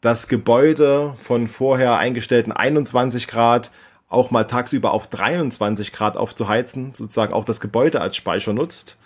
[0.01, 3.71] das Gebäude von vorher eingestellten 21 Grad
[4.09, 8.97] auch mal tagsüber auf 23 Grad aufzuheizen, sozusagen auch das Gebäude als Speicher nutzt,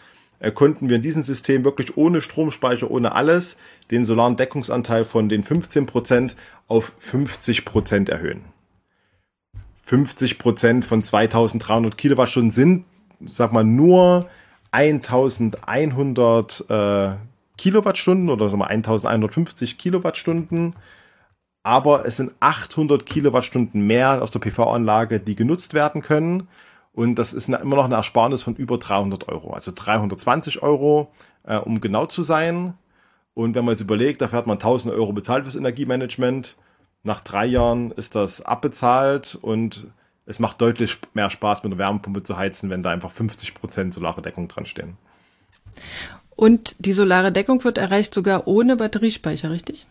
[0.55, 3.57] konnten wir in diesem System wirklich ohne Stromspeicher, ohne alles,
[3.91, 6.37] den solaren Deckungsanteil von den 15 Prozent
[6.69, 8.45] auf 50 Prozent erhöhen.
[9.83, 12.85] 50 Prozent von 2300 Kilowattstunden sind,
[13.25, 14.29] sag mal, nur
[14.71, 17.11] 1100 äh,
[17.59, 20.75] Kilowattstunden oder sagen wir 1150 Kilowattstunden.
[21.63, 26.49] Aber es sind 800 Kilowattstunden mehr aus der PV-Anlage, die genutzt werden können.
[26.93, 29.53] Und das ist immer noch eine Ersparnis von über 300 Euro.
[29.53, 31.13] Also 320 Euro,
[31.45, 32.75] äh, um genau zu sein.
[33.35, 36.57] Und wenn man jetzt überlegt, dafür hat man 1000 Euro bezahlt fürs Energiemanagement.
[37.03, 39.89] Nach drei Jahren ist das abbezahlt und
[40.27, 43.95] es macht deutlich mehr Spaß, mit einer Wärmepumpe zu heizen, wenn da einfach 50 Prozent
[43.95, 44.97] solare Deckung dran stehen.
[46.39, 49.89] Und die solare Deckung wird erreicht sogar ohne Batteriespeicher, richtig?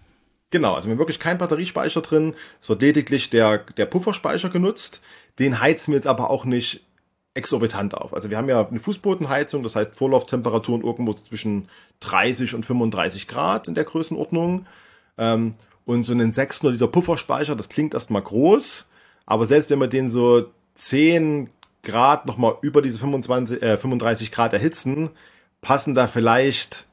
[0.49, 2.35] Genau, also wir haben wirklich keinen Batteriespeicher drin.
[2.61, 5.01] Es wird lediglich der, der Pufferspeicher genutzt.
[5.39, 6.85] Den heizen wir jetzt aber auch nicht
[7.33, 8.13] exorbitant auf.
[8.13, 11.67] Also wir haben ja eine Fußbodenheizung, das heißt Vorlauftemperaturen irgendwo zwischen
[11.99, 14.67] 30 und 35 Grad in der Größenordnung.
[15.17, 18.85] Ähm, und so einen 600 Liter Pufferspeicher, das klingt erstmal groß,
[19.25, 21.49] aber selbst wenn man den so 10
[21.83, 25.09] Grad nochmal über diese 25, äh, 35 Grad erhitzen,
[25.61, 26.85] passen da vielleicht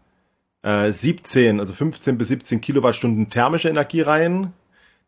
[0.63, 4.53] äh, 17, also 15 bis 17 Kilowattstunden thermische Energie rein.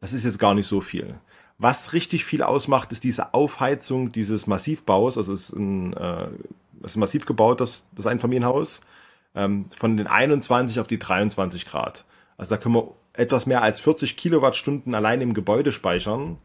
[0.01, 1.15] Das ist jetzt gar nicht so viel.
[1.59, 5.17] Was richtig viel ausmacht, ist diese Aufheizung dieses Massivbaus.
[5.17, 6.29] Also es ist ein, äh,
[6.83, 8.83] es ist massiv gebaut, das, das Einfamilienhaus,
[9.35, 12.05] ähm, von den 21 auf die 23 Grad.
[12.37, 16.37] Also da können wir etwas mehr als 40 Kilowattstunden allein im Gebäude speichern.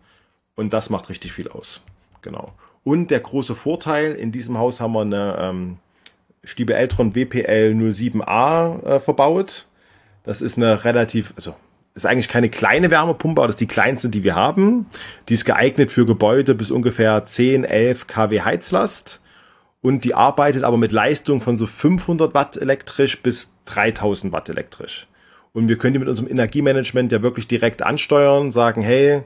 [0.56, 1.82] Und das macht richtig viel aus.
[2.22, 2.54] Genau.
[2.84, 5.78] Und der große Vorteil, in diesem Haus haben wir eine ähm,
[6.44, 9.68] Stiebe Eltron WPL 07a äh, verbaut.
[10.24, 11.56] Das ist eine relativ, also
[11.94, 14.86] ist eigentlich keine kleine Wärmepumpe, aber das ist die kleinste, die wir haben.
[15.30, 19.20] Die ist geeignet für Gebäude bis ungefähr 10, 11 kW Heizlast.
[19.82, 25.08] Und die arbeitet aber mit Leistung von so 500 Watt elektrisch bis 3000 Watt elektrisch.
[25.54, 29.24] Und wir können die mit unserem Energiemanagement ja wirklich direkt ansteuern, sagen, hey,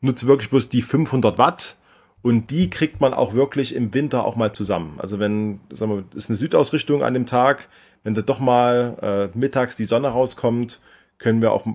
[0.00, 1.76] nutze wirklich bloß die 500 Watt.
[2.24, 4.94] Und die kriegt man auch wirklich im Winter auch mal zusammen.
[4.96, 7.68] Also wenn, sagen wir, ist eine Südausrichtung an dem Tag,
[8.02, 10.80] wenn da doch mal äh, mittags die Sonne rauskommt,
[11.18, 11.66] können wir auch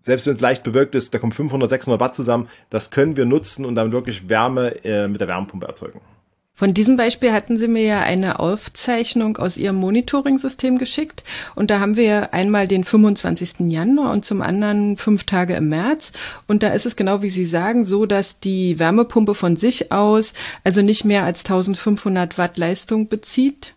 [0.00, 3.26] selbst wenn es leicht bewölkt ist, da kommen 500, 600 Watt zusammen, das können wir
[3.26, 6.00] nutzen und dann wirklich Wärme äh, mit der Wärmepumpe erzeugen.
[6.58, 11.22] Von diesem Beispiel hatten Sie mir ja eine Aufzeichnung aus Ihrem Monitoring-System geschickt.
[11.54, 13.70] Und da haben wir einmal den 25.
[13.70, 16.12] Januar und zum anderen fünf Tage im März.
[16.46, 20.32] Und da ist es genau wie Sie sagen, so, dass die Wärmepumpe von sich aus
[20.64, 23.74] also nicht mehr als 1500 Watt Leistung bezieht.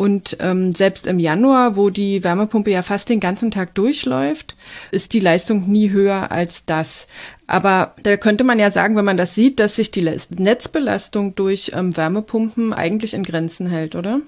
[0.00, 4.56] Und ähm, selbst im Januar, wo die Wärmepumpe ja fast den ganzen Tag durchläuft,
[4.92, 7.06] ist die Leistung nie höher als das.
[7.46, 11.72] Aber da könnte man ja sagen, wenn man das sieht, dass sich die Netzbelastung durch
[11.74, 14.22] ähm, Wärmepumpen eigentlich in Grenzen hält, oder?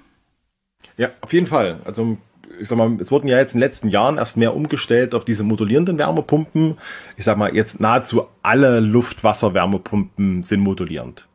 [0.99, 1.81] Ja, auf jeden Fall.
[1.87, 2.19] Also
[2.61, 5.25] ich sag mal, es wurden ja jetzt in den letzten Jahren erst mehr umgestellt auf
[5.25, 6.77] diese modulierenden Wärmepumpen.
[7.17, 11.29] Ich sag mal, jetzt nahezu alle Luft-Wasser-Wärmepumpen sind modulierend.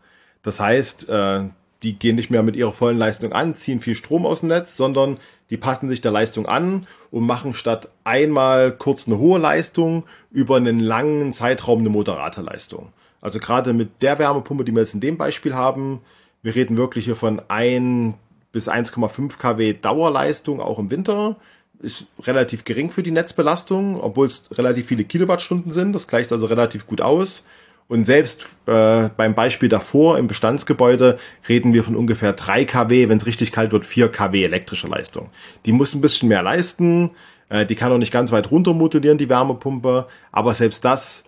[0.44, 1.46] Das heißt, äh,
[1.84, 4.78] die gehen nicht mehr mit ihrer vollen Leistung an, ziehen viel Strom aus dem Netz,
[4.78, 5.18] sondern
[5.50, 10.58] die passen sich der Leistung an und machen statt einmal kurz eine hohe Leistung über
[10.58, 12.92] einen langen Zeitraum eine moderate Leistung.
[13.22, 16.02] Also gerade mit der Wärmepumpe, die wir jetzt in dem Beispiel haben,
[16.42, 18.16] wir reden wirklich hier von 1
[18.52, 21.36] bis 1,5 kW Dauerleistung auch im Winter.
[21.80, 25.94] Ist relativ gering für die Netzbelastung, obwohl es relativ viele Kilowattstunden sind.
[25.94, 27.44] Das gleicht also relativ gut aus.
[27.88, 33.18] Und selbst äh, beim Beispiel davor im Bestandsgebäude reden wir von ungefähr 3 kW, wenn
[33.18, 35.30] es richtig kalt wird, 4 kW elektrischer Leistung.
[35.66, 37.12] Die muss ein bisschen mehr leisten,
[37.50, 41.24] äh, die kann auch nicht ganz weit runter modulieren, die Wärmepumpe, aber selbst das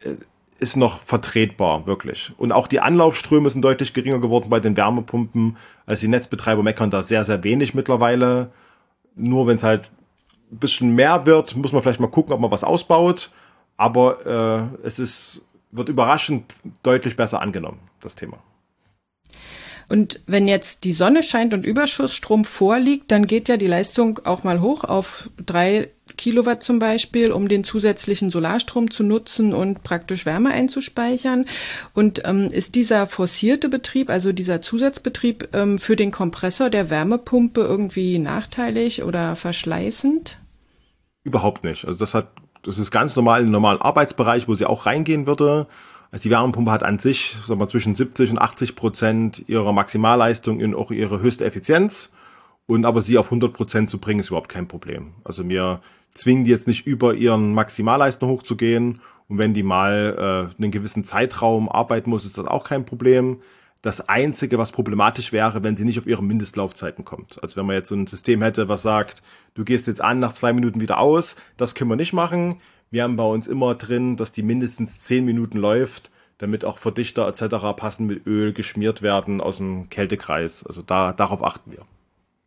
[0.00, 0.16] äh,
[0.58, 2.32] ist noch vertretbar, wirklich.
[2.36, 5.56] Und auch die Anlaufströme sind deutlich geringer geworden bei den Wärmepumpen.
[5.84, 8.50] Also die Netzbetreiber meckern da sehr, sehr wenig mittlerweile.
[9.14, 9.90] Nur wenn es halt
[10.50, 13.30] ein bisschen mehr wird, muss man vielleicht mal gucken, ob man was ausbaut.
[13.76, 18.38] Aber äh, es ist wird überraschend deutlich besser angenommen, das Thema.
[19.88, 24.42] Und wenn jetzt die Sonne scheint und Überschussstrom vorliegt, dann geht ja die Leistung auch
[24.42, 30.26] mal hoch auf drei Kilowatt zum Beispiel, um den zusätzlichen Solarstrom zu nutzen und praktisch
[30.26, 31.46] Wärme einzuspeichern.
[31.94, 37.60] Und ähm, ist dieser forcierte Betrieb, also dieser Zusatzbetrieb ähm, für den Kompressor der Wärmepumpe
[37.60, 40.38] irgendwie nachteilig oder verschleißend?
[41.22, 41.84] Überhaupt nicht.
[41.84, 42.28] Also das hat
[42.66, 45.66] das ist ganz normal im normalen Arbeitsbereich, wo sie auch reingehen würde.
[46.10, 50.60] Also die Wärmepumpe hat an sich, sagen wir, zwischen 70 und 80 Prozent ihrer Maximalleistung
[50.60, 52.12] und auch ihre höchste Effizienz.
[52.66, 55.12] Und aber sie auf 100 Prozent zu bringen, ist überhaupt kein Problem.
[55.24, 55.80] Also wir
[56.12, 59.00] zwingen die jetzt nicht über ihren Maximalleistung hochzugehen.
[59.28, 63.40] Und wenn die mal äh, einen gewissen Zeitraum arbeiten muss, ist das auch kein Problem.
[63.86, 67.40] Das Einzige, was problematisch wäre, wenn sie nicht auf ihre Mindestlaufzeiten kommt.
[67.40, 69.22] Also wenn man jetzt so ein System hätte, was sagt,
[69.54, 72.56] du gehst jetzt an, nach zwei Minuten wieder aus, das können wir nicht machen.
[72.90, 77.28] Wir haben bei uns immer drin, dass die mindestens zehn Minuten läuft, damit auch Verdichter
[77.28, 77.76] etc.
[77.76, 80.66] passend mit Öl geschmiert werden aus dem Kältekreis.
[80.66, 81.86] Also da, darauf achten wir.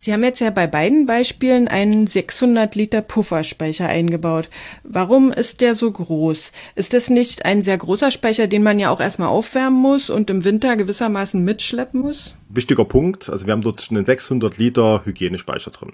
[0.01, 4.49] Sie haben jetzt ja bei beiden Beispielen einen 600 Liter Pufferspeicher eingebaut.
[4.85, 6.53] Warum ist der so groß?
[6.75, 10.29] Ist das nicht ein sehr großer Speicher, den man ja auch erstmal aufwärmen muss und
[10.29, 12.37] im Winter gewissermaßen mitschleppen muss?
[12.47, 13.27] Wichtiger Punkt.
[13.27, 15.91] Also wir haben dort einen 600 Liter Hygienespeicher drin.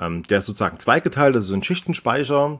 [0.00, 2.58] Ähm, der ist sozusagen zweigeteilt, ist ein Schichtenspeicher.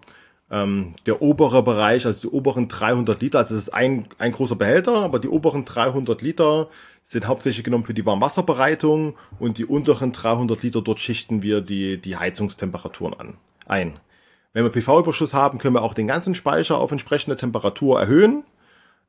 [0.50, 4.56] Ähm, der obere Bereich, also die oberen 300 Liter, also das ist ein, ein großer
[4.56, 6.68] Behälter, aber die oberen 300 Liter
[7.02, 12.00] sind hauptsächlich genommen für die Warmwasserbereitung und die unteren 300 Liter, dort schichten wir die,
[12.00, 13.34] die Heizungstemperaturen an,
[13.66, 14.00] ein.
[14.54, 18.44] Wenn wir PV-Überschuss haben, können wir auch den ganzen Speicher auf entsprechende Temperatur erhöhen.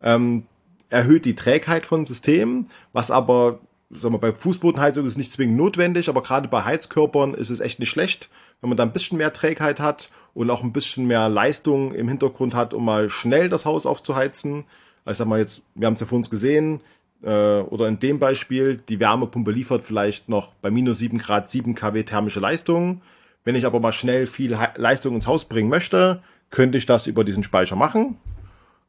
[0.02, 0.46] Ähm,
[0.90, 6.10] erhöht die Trägheit vom System, was aber sagen wir, bei Fußbodenheizung ist nicht zwingend notwendig,
[6.10, 8.30] aber gerade bei Heizkörpern ist es echt nicht schlecht,
[8.62, 12.08] wenn man da ein bisschen mehr Trägheit hat und auch ein bisschen mehr Leistung im
[12.08, 14.66] Hintergrund hat, um mal schnell das Haus aufzuheizen.
[15.06, 16.82] Also sag mal jetzt, wir haben es ja vor uns gesehen,
[17.24, 21.76] äh, oder in dem Beispiel, die Wärmepumpe liefert vielleicht noch bei minus 7 Grad 7
[21.76, 23.02] kW thermische Leistung.
[23.44, 27.24] Wenn ich aber mal schnell viel Leistung ins Haus bringen möchte, könnte ich das über
[27.24, 28.18] diesen Speicher machen.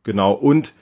[0.03, 0.33] Genau.
[0.33, 0.75] Und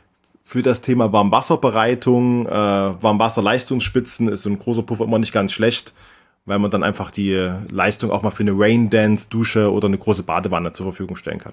[0.42, 5.92] für das Thema Warmwasserbereitung, äh, Warmwasserleistungsspitzen ist so ein großer Puffer immer nicht ganz schlecht,
[6.44, 7.34] weil man dann einfach die
[7.68, 11.38] Leistung auch mal für eine Rain Dance, Dusche oder eine große Badewanne zur Verfügung stellen
[11.38, 11.52] kann.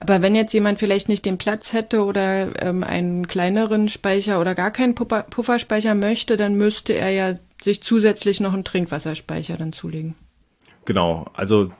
[0.00, 4.54] Aber wenn jetzt jemand vielleicht nicht den Platz hätte oder ähm, einen kleineren Speicher oder
[4.54, 9.72] gar keinen Puffer Pufferspeicher möchte, dann müsste er ja sich zusätzlich noch einen Trinkwasserspeicher dann
[9.72, 10.14] zulegen.
[10.84, 11.70] Genau, also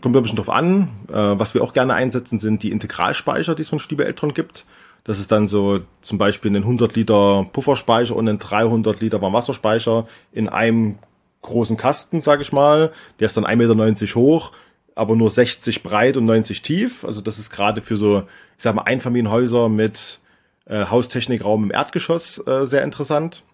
[0.00, 0.88] kommt ein bisschen drauf an.
[1.08, 4.64] Äh, was wir auch gerne einsetzen, sind die Integralspeicher, die es von Stiebe Eltron gibt.
[5.04, 10.06] Das ist dann so zum Beispiel ein 100 Liter Pufferspeicher und ein 300 Liter Warmwasserspeicher
[10.32, 10.98] in einem
[11.42, 12.92] großen Kasten, sage ich mal.
[13.20, 14.52] Der ist dann 1,90 Meter hoch
[14.98, 17.04] aber nur 60 breit und 90 tief.
[17.04, 18.24] Also das ist gerade für so,
[18.56, 20.18] ich sag mal, Einfamilienhäuser mit
[20.66, 23.44] äh, Haustechnikraum im Erdgeschoss äh, sehr interessant.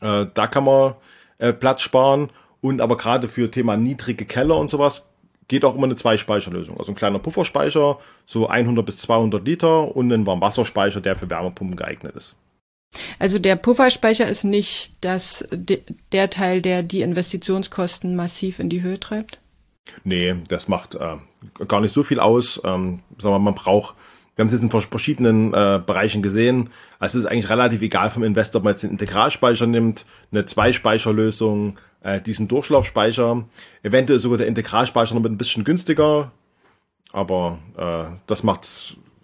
[0.00, 0.94] Äh, da kann man
[1.38, 2.30] äh, Platz sparen.
[2.60, 5.02] Und aber gerade für Thema niedrige Keller und sowas
[5.48, 6.78] geht auch immer eine Zweispeicherlösung.
[6.78, 11.76] Also ein kleiner Pufferspeicher, so 100 bis 200 Liter und ein Warmwasserspeicher, der für Wärmepumpen
[11.76, 12.36] geeignet ist.
[13.18, 19.00] Also der Pufferspeicher ist nicht das, der Teil, der die Investitionskosten massiv in die Höhe
[19.00, 19.40] treibt?
[20.04, 21.16] Nee, das macht äh,
[21.66, 22.60] gar nicht so viel aus.
[22.64, 23.94] Ähm, sagen wir, man braucht,
[24.34, 26.70] wir haben es jetzt in verschiedenen äh, Bereichen gesehen.
[26.98, 30.46] Also es ist eigentlich relativ egal vom Investor, ob man jetzt den Integralspeicher nimmt, eine
[30.46, 33.44] Zweispeicherlösung, äh, diesen Durchlaufspeicher.
[33.82, 36.32] Eventuell sogar der Integralspeicher noch ein bisschen günstiger,
[37.12, 38.62] aber äh, das macht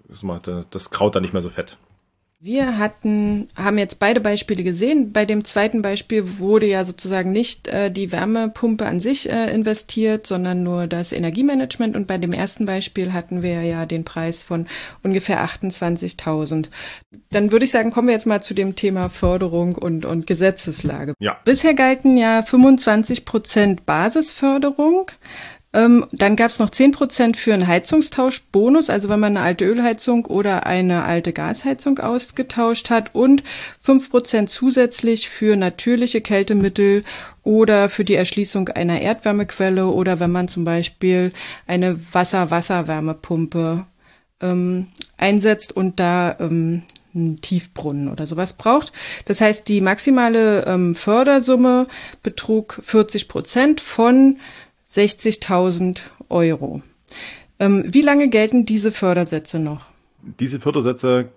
[0.09, 1.78] das, macht, das Kraut dann nicht mehr so fett.
[2.40, 5.12] Wir hatten, haben jetzt beide Beispiele gesehen.
[5.12, 10.24] Bei dem zweiten Beispiel wurde ja sozusagen nicht äh, die Wärmepumpe an sich äh, investiert,
[10.24, 11.96] sondern nur das Energiemanagement.
[11.96, 14.68] Und bei dem ersten Beispiel hatten wir ja den Preis von
[15.03, 16.68] ungefähr 28.000.
[17.31, 21.14] Dann würde ich sagen, kommen wir jetzt mal zu dem Thema Förderung und, und Gesetzeslage.
[21.18, 21.38] Ja.
[21.44, 25.11] Bisher galten ja 25 Prozent Basisförderung.
[25.74, 29.66] Ähm, dann gab es noch zehn Prozent für einen Heizungstauschbonus, also wenn man eine alte
[29.66, 33.42] Ölheizung oder eine alte Gasheizung ausgetauscht hat und
[33.78, 37.04] fünf Prozent zusätzlich für natürliche Kältemittel
[37.42, 41.33] oder für die Erschließung einer Erdwärmequelle oder wenn man zum Beispiel
[41.66, 43.85] eine Wasser-Wasserwärmepumpe
[44.40, 44.87] ähm,
[45.18, 46.83] einsetzt und da ähm,
[47.14, 48.92] einen Tiefbrunnen oder sowas braucht.
[49.26, 51.88] Das heißt, die maximale ähm, Fördersumme
[52.22, 54.38] betrug 40 Prozent von
[54.90, 56.83] 60.000 Euro.
[57.61, 59.87] Ähm, wie lange gelten diese Fördersätze noch?
[60.40, 61.29] Diese Fördersätze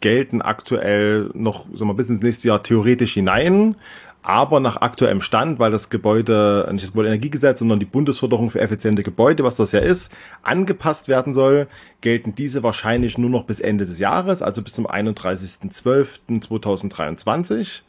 [0.00, 3.76] gelten aktuell noch so mal bis ins nächste Jahr theoretisch hinein,
[4.22, 9.02] aber nach aktuellem Stand, weil das Gebäude, nicht das Gebäudeenergiegesetz, sondern die Bundesförderung für effiziente
[9.02, 11.66] Gebäude, was das ja ist, angepasst werden soll,
[12.02, 17.80] gelten diese wahrscheinlich nur noch bis Ende des Jahres, also bis zum 31.12.2023.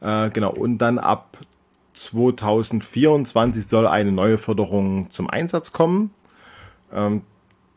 [0.00, 1.36] Äh, genau, und dann ab
[1.94, 6.10] 2024 soll eine neue Förderung zum Einsatz kommen.
[6.92, 7.22] Ähm,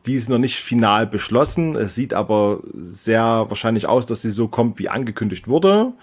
[0.06, 1.76] die ist noch nicht final beschlossen.
[1.76, 5.94] Es sieht aber sehr wahrscheinlich aus, dass sie so kommt, wie angekündigt wurde.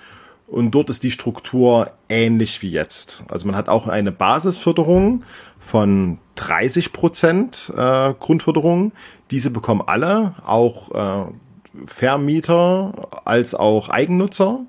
[0.49, 3.23] Und dort ist die Struktur ähnlich wie jetzt.
[3.29, 5.25] Also man hat auch eine Basisförderung
[5.59, 8.93] von 30 Prozent äh, Grundförderung.
[9.31, 11.33] Diese bekommen alle, auch äh,
[11.87, 14.67] Vermieter als auch Eigennutzer.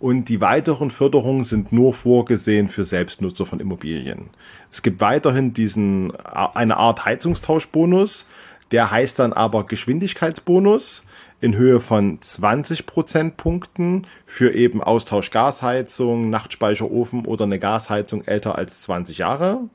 [0.00, 4.30] Und die weiteren Förderungen sind nur vorgesehen für Selbstnutzer von Immobilien.
[4.72, 8.24] Es gibt weiterhin diesen, eine Art Heizungstauschbonus.
[8.72, 11.02] Der heißt dann aber Geschwindigkeitsbonus
[11.42, 18.82] in Höhe von 20 Prozentpunkten für eben Austausch Gasheizung, Nachtspeicherofen oder eine Gasheizung älter als
[18.82, 19.68] 20 Jahre.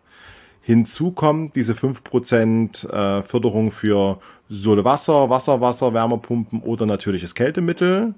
[0.62, 4.18] Hinzu kommt diese 5% äh, Förderung für
[4.50, 8.16] Sohle-Wasser, Wasser-Wasser, Wärmepumpen oder natürliches Kältemittel.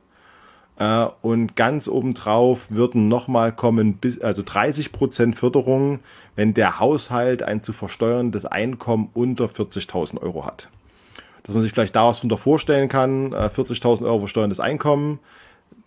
[0.80, 6.00] Äh, und ganz obendrauf würden nochmal kommen, bis, also 30 Prozent Förderung,
[6.36, 10.70] wenn der Haushalt ein zu versteuerndes Einkommen unter 40.000 Euro hat.
[11.44, 15.20] Dass man sich vielleicht da was drunter vorstellen kann, 40.000 äh, Euro versteuerndes Einkommen,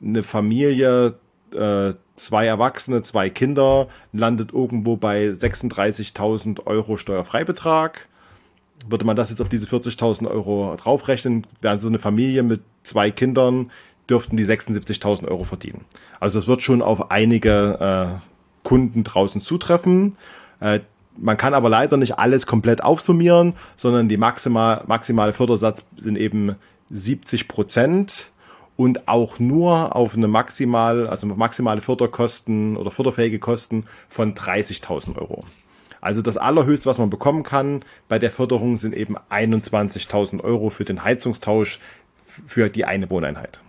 [0.02, 1.14] eine Familie,
[1.54, 8.08] äh, zwei Erwachsene, zwei Kinder, landet irgendwo bei 36.000 Euro Steuerfreibetrag.
[8.88, 13.10] Würde man das jetzt auf diese 40.000 Euro draufrechnen, wäre so eine Familie mit zwei
[13.10, 13.70] Kindern
[14.10, 15.84] dürften die 76.000 Euro verdienen.
[16.18, 20.16] Also es wird schon auf einige äh, Kunden draußen zutreffen.
[20.60, 20.80] Äh,
[21.16, 26.56] man kann aber leider nicht alles komplett aufsummieren, sondern die maximal, maximale Fördersatz sind eben
[26.90, 28.30] 70 Prozent
[28.76, 35.44] und auch nur auf eine maximal, also maximale Förderkosten oder förderfähige Kosten von 30.000 Euro.
[36.00, 40.84] Also das allerhöchste, was man bekommen kann bei der Förderung, sind eben 21.000 Euro für
[40.84, 41.78] den Heizungstausch
[42.46, 43.60] für die eine Wohneinheit.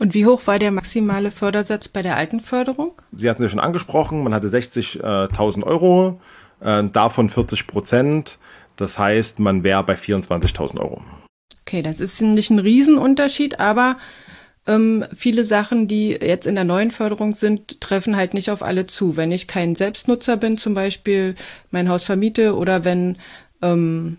[0.00, 2.92] Und wie hoch war der maximale Fördersatz bei der alten Förderung?
[3.12, 6.20] Sie hatten es schon angesprochen, man hatte 60.000 Euro,
[6.60, 8.38] äh, davon 40 Prozent.
[8.76, 11.02] Das heißt, man wäre bei 24.000 Euro.
[11.62, 13.96] Okay, das ist nicht ein Riesenunterschied, aber
[14.66, 18.86] ähm, viele Sachen, die jetzt in der neuen Förderung sind, treffen halt nicht auf alle
[18.86, 19.16] zu.
[19.16, 21.34] Wenn ich kein Selbstnutzer bin, zum Beispiel
[21.70, 23.16] mein Haus vermiete oder wenn
[23.62, 24.18] ähm,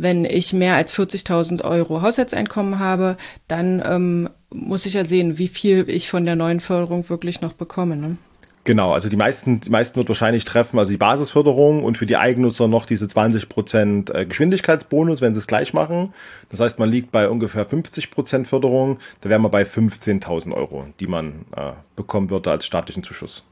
[0.00, 3.16] wenn ich mehr als 40.000 Euro Haushaltseinkommen habe,
[3.48, 7.52] dann ähm, muss ich ja sehen, wie viel ich von der neuen Förderung wirklich noch
[7.52, 7.96] bekomme.
[7.96, 8.16] Ne?
[8.64, 12.16] Genau, also die meisten, die meisten wird wahrscheinlich treffen, also die Basisförderung und für die
[12.16, 16.14] Eigennutzer noch diese 20 Prozent äh, Geschwindigkeitsbonus, wenn sie es gleich machen.
[16.50, 20.86] Das heißt, man liegt bei ungefähr 50 Prozent Förderung, da wären wir bei 15.000 Euro,
[20.98, 23.42] die man äh, bekommen würde als staatlichen Zuschuss.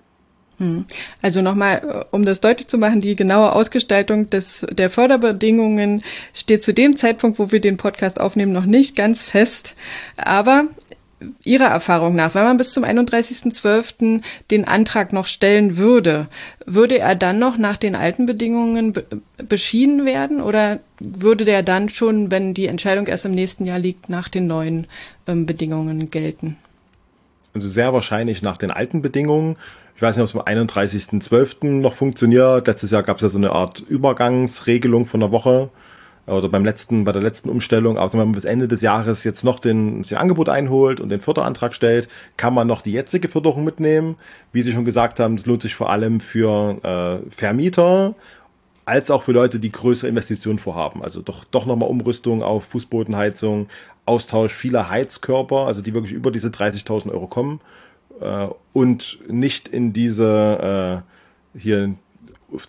[0.59, 0.85] Hm.
[1.23, 6.03] Also nochmal, äh, um das deutlich zu machen, die genaue Ausgestaltung des, der Förderbedingungen
[6.35, 9.77] steht zu dem Zeitpunkt, wo wir den Podcast aufnehmen, noch nicht ganz fest.
[10.17, 10.67] Aber
[11.45, 14.23] Ihrer Erfahrung nach, wenn man bis zum 31.12.
[14.53, 16.29] den Antrag noch stellen würde,
[16.65, 19.05] würde er dann noch nach den alten Bedingungen be
[19.49, 24.09] beschieden werden oder würde der dann schon, wenn die Entscheidung erst im nächsten Jahr liegt,
[24.09, 24.87] nach den neuen
[25.27, 26.57] ähm, Bedingungen gelten?
[27.55, 29.57] Also sehr wahrscheinlich nach den alten Bedingungen.
[29.99, 31.81] Ich weiß nicht, ob es am 31.12.
[31.81, 32.69] noch funktioniert.
[32.69, 35.71] Letztes Jahr gab es ja so eine Art Übergangsregelung von der Woche
[36.25, 39.43] oder beim letzten, bei der letzten Umstellung, also wenn man bis Ende des Jahres jetzt
[39.43, 43.65] noch den, das Angebot einholt und den Förderantrag stellt, kann man noch die jetzige Förderung
[43.65, 44.15] mitnehmen.
[44.53, 48.15] Wie Sie schon gesagt haben, das lohnt sich vor allem für äh, Vermieter
[48.85, 51.03] als auch für Leute, die größere Investitionen vorhaben.
[51.03, 53.67] Also doch, doch nochmal Umrüstung auf Fußbodenheizung,
[54.07, 57.61] Austausch vieler Heizkörper, also die wirklich über diese 30.000 Euro kommen
[58.21, 61.05] äh, und nicht in diese
[61.55, 61.95] äh, hier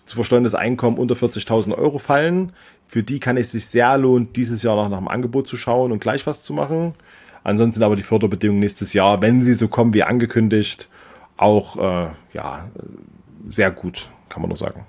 [0.04, 2.52] zu versteuerndes Einkommen unter 40.000 Euro fallen.
[2.86, 5.92] Für die kann es sich sehr lohnen, dieses Jahr noch nach dem Angebot zu schauen
[5.92, 6.94] und gleich was zu machen.
[7.44, 10.88] Ansonsten aber die Förderbedingungen nächstes Jahr, wenn sie so kommen wie angekündigt,
[11.36, 12.68] auch äh, ja
[13.48, 14.84] sehr gut, kann man nur sagen.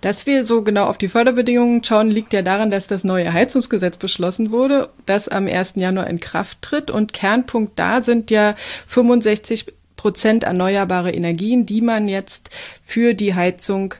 [0.00, 3.96] Dass wir so genau auf die Förderbedingungen schauen, liegt ja daran, dass das neue Heizungsgesetz
[3.96, 5.74] beschlossen wurde, das am 1.
[5.76, 6.90] Januar in Kraft tritt.
[6.90, 8.54] Und Kernpunkt da sind ja
[8.86, 9.66] 65
[9.96, 12.50] Prozent erneuerbare Energien, die man jetzt
[12.82, 13.94] für die Heizung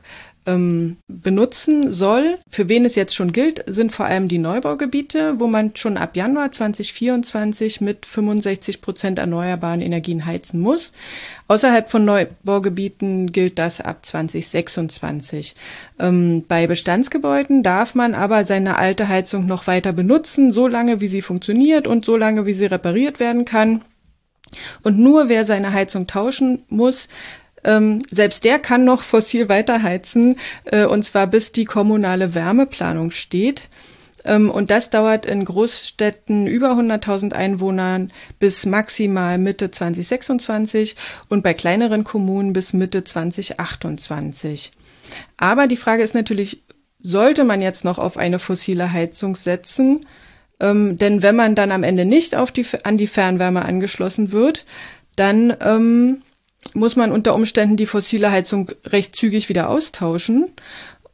[0.47, 2.39] ähm, benutzen soll.
[2.49, 6.15] Für wen es jetzt schon gilt, sind vor allem die Neubaugebiete, wo man schon ab
[6.15, 10.93] Januar 2024 mit 65 Prozent erneuerbaren Energien heizen muss.
[11.49, 15.55] Außerhalb von Neubaugebieten gilt das ab 2026.
[15.99, 21.07] Ähm, bei Bestandsgebäuden darf man aber seine alte Heizung noch weiter benutzen, so lange wie
[21.07, 23.81] sie funktioniert und so lange wie sie repariert werden kann.
[24.81, 27.09] Und nur wer seine Heizung tauschen muss,
[27.67, 33.67] ähm, selbst der kann noch fossil weiterheizen, äh, und zwar bis die kommunale Wärmeplanung steht.
[34.23, 40.95] Ähm, und das dauert in Großstädten über 100.000 Einwohnern bis maximal Mitte 2026
[41.27, 44.71] und bei kleineren Kommunen bis Mitte 2028.
[45.35, 46.63] Aber die Frage ist natürlich,
[46.99, 50.05] sollte man jetzt noch auf eine fossile Heizung setzen?
[50.61, 54.65] Ähm, denn wenn man dann am Ende nicht auf die, an die Fernwärme angeschlossen wird,
[55.17, 56.21] dann ähm,
[56.75, 60.49] muss man unter Umständen die fossile Heizung recht zügig wieder austauschen.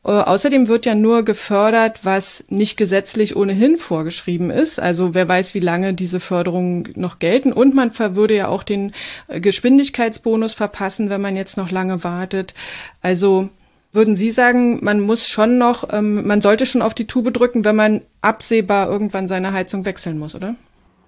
[0.06, 4.80] Äh, außerdem wird ja nur gefördert, was nicht gesetzlich ohnehin vorgeschrieben ist.
[4.80, 7.54] Also wer weiß, wie lange diese Förderungen noch gelten.
[7.54, 8.93] Und man würde ja auch den
[9.28, 12.54] äh, Geschwindigkeitsbonus verpassen, wenn man jetzt noch lange wartet.
[13.01, 13.49] Also
[13.93, 17.64] würden Sie sagen, man muss schon noch, ähm, man sollte schon auf die Tube drücken,
[17.64, 20.56] wenn man absehbar irgendwann seine Heizung wechseln muss, oder?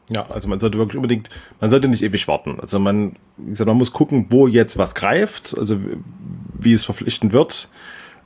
[0.10, 1.30] Ja, also man sollte wirklich unbedingt,
[1.60, 2.60] man sollte nicht ewig warten.
[2.60, 5.78] Also man, wie gesagt, man muss gucken, wo jetzt was greift, also
[6.60, 7.70] wie es verpflichtend wird.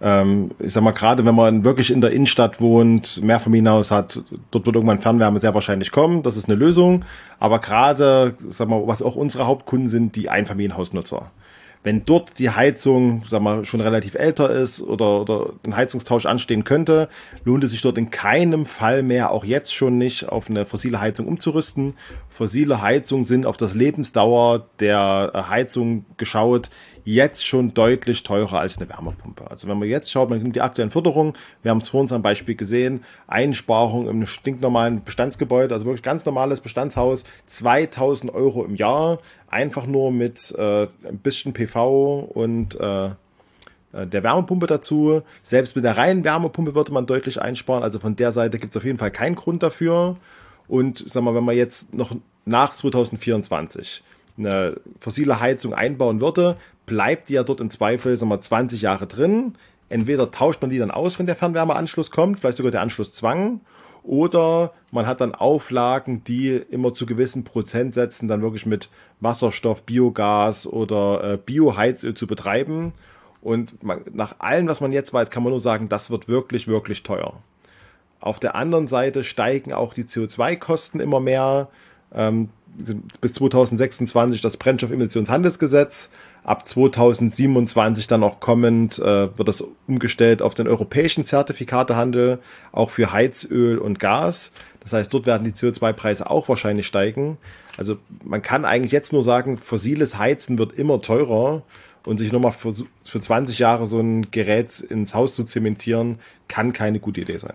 [0.02, 4.22] Ähm, ich sag mal, gerade wenn man wirklich in der Innenstadt wohnt, Mehrfamilienhaus hat,
[4.52, 6.24] dort wird irgendwann Fernwärme sehr wahrscheinlich kommen.
[6.24, 7.06] Das ist eine Lösung.
[7.40, 11.32] Aber gerade, sag mal, was auch unsere Hauptkunden sind, die Einfamilienhausnutzer
[11.84, 16.66] wenn dort die Heizung, sag mal, schon relativ älter ist oder, oder ein Heizungstausch anstehen
[16.66, 17.08] könnte,
[17.46, 21.00] lohnt es sich dort in keinem Fall mehr, auch jetzt schon nicht, auf eine fossile
[21.00, 21.94] Heizung umzurüsten.
[22.30, 26.70] Fossile Heizungen sind auf das Lebensdauer der Heizung geschaut
[27.06, 29.50] jetzt schon deutlich teurer als eine Wärmepumpe.
[29.50, 32.12] Also wenn man jetzt schaut, man nimmt die aktuellen Förderungen, wir haben es vor uns
[32.12, 38.76] am Beispiel gesehen, Einsparung im stinknormalen Bestandsgebäude, also wirklich ganz normales Bestandshaus, 2000 Euro im
[38.76, 43.12] Jahr, einfach nur mit äh, ein bisschen PV und äh,
[43.94, 45.22] äh, der Wärmepumpe dazu.
[45.44, 47.84] Selbst mit der reinen Wärmepumpe würde man deutlich einsparen.
[47.84, 50.18] Also von der Seite gibt es auf jeden Fall keinen Grund dafür.
[50.68, 54.04] Und sag mal, wenn man jetzt noch nach 2024
[54.40, 59.06] eine fossile Heizung einbauen würde, bleibt die ja dort im Zweifel sagen wir, 20 Jahre
[59.06, 59.54] drin.
[59.90, 63.62] entweder tauscht man die dann aus, wenn der Fernwärmeanschluss kommt, vielleicht sogar der Anschlusszwang,
[64.04, 70.66] oder man hat dann Auflagen, die immer zu gewissen Prozentsätzen dann wirklich mit Wasserstoff, Biogas
[70.66, 72.94] oder äh, Bioheizöl zu betreiben.
[73.42, 76.68] Und man, nach allem, was man jetzt weiß, kann man nur sagen, das wird wirklich,
[76.68, 77.34] wirklich teuer.
[78.20, 81.70] Auf der anderen Seite steigen auch die CO2-Kosten immer mehr.
[82.14, 82.50] Ähm,
[83.22, 86.12] bis 2026 das Brennstoffemissionshandelsgesetz.
[86.44, 92.40] Ab 2027 dann auch kommend äh, wird das umgestellt auf den europäischen Zertifikatehandel,
[92.72, 94.52] auch für Heizöl und Gas.
[94.80, 97.38] Das heißt, dort werden die CO2-Preise auch wahrscheinlich steigen.
[97.78, 101.64] Also man kann eigentlich jetzt nur sagen, fossiles Heizen wird immer teurer
[102.06, 106.74] und sich nochmal für, für 20 Jahre so ein Gerät ins Haus zu zementieren, kann
[106.74, 107.54] keine gute Idee sein.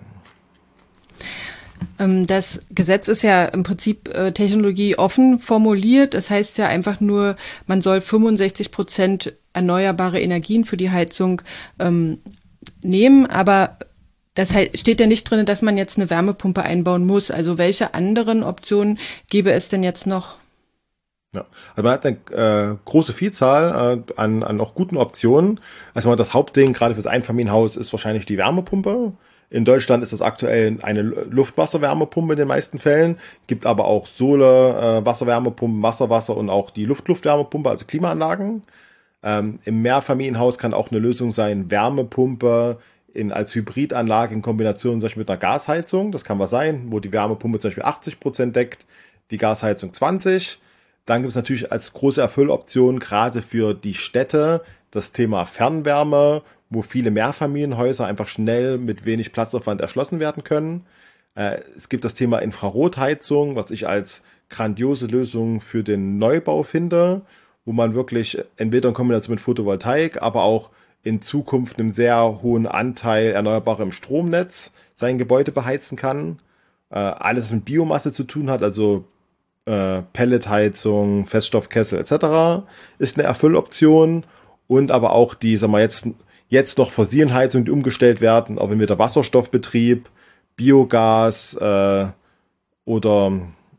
[1.98, 6.14] Ähm, das Gesetz ist ja im Prinzip äh, Technologie offen formuliert.
[6.14, 7.36] Das heißt ja einfach nur,
[7.66, 11.42] man soll 65 Prozent erneuerbare Energien für die Heizung
[11.78, 12.20] ähm,
[12.82, 13.78] nehmen, aber
[14.34, 17.30] das steht ja nicht drin, dass man jetzt eine Wärmepumpe einbauen muss.
[17.30, 18.98] Also welche anderen Optionen
[19.30, 20.38] gäbe es denn jetzt noch?
[21.34, 25.60] Ja, also man hat eine äh, große Vielzahl äh, an, an auch guten Optionen.
[25.92, 29.12] Also das Hauptding gerade fürs Einfamilienhaus ist wahrscheinlich die Wärmepumpe.
[29.54, 34.46] In Deutschland ist das aktuell eine Luftwasserwärmepumpe in den meisten Fällen, gibt aber auch Sohle,
[35.00, 38.64] äh, Wasserwärmepumpen, Wasserwasser und auch die Luft-Luft-Wärmepumpe, also Klimaanlagen.
[39.22, 42.78] Ähm, Im Mehrfamilienhaus kann auch eine Lösung sein, Wärmepumpe
[43.12, 46.10] in, als Hybridanlage in Kombination zum Beispiel mit einer Gasheizung.
[46.10, 48.84] Das kann was sein, wo die Wärmepumpe zum Beispiel 80 Prozent deckt,
[49.30, 50.58] die Gasheizung 20.
[51.06, 56.42] Dann gibt es natürlich als große Erfülloption gerade für die Städte das Thema Fernwärme
[56.74, 60.84] wo viele Mehrfamilienhäuser einfach schnell mit wenig Platzaufwand erschlossen werden können.
[61.34, 67.22] Äh, es gibt das Thema Infrarotheizung, was ich als grandiose Lösung für den Neubau finde,
[67.64, 70.70] wo man wirklich entweder in Kombination mit Photovoltaik, aber auch
[71.02, 76.38] in Zukunft einem sehr hohen Anteil erneuerbarem Stromnetz sein Gebäude beheizen kann.
[76.90, 79.04] Äh, alles, was mit Biomasse zu tun hat, also
[79.66, 82.66] äh, Pelletheizung, Feststoffkessel etc.,
[82.98, 84.24] ist eine Erfülloption
[84.66, 86.08] und aber auch die, sagen wir jetzt
[86.54, 90.08] jetzt noch Fossilenheizungen, die umgestellt werden, auch wenn wieder Wasserstoffbetrieb,
[90.56, 92.06] Biogas äh,
[92.84, 93.32] oder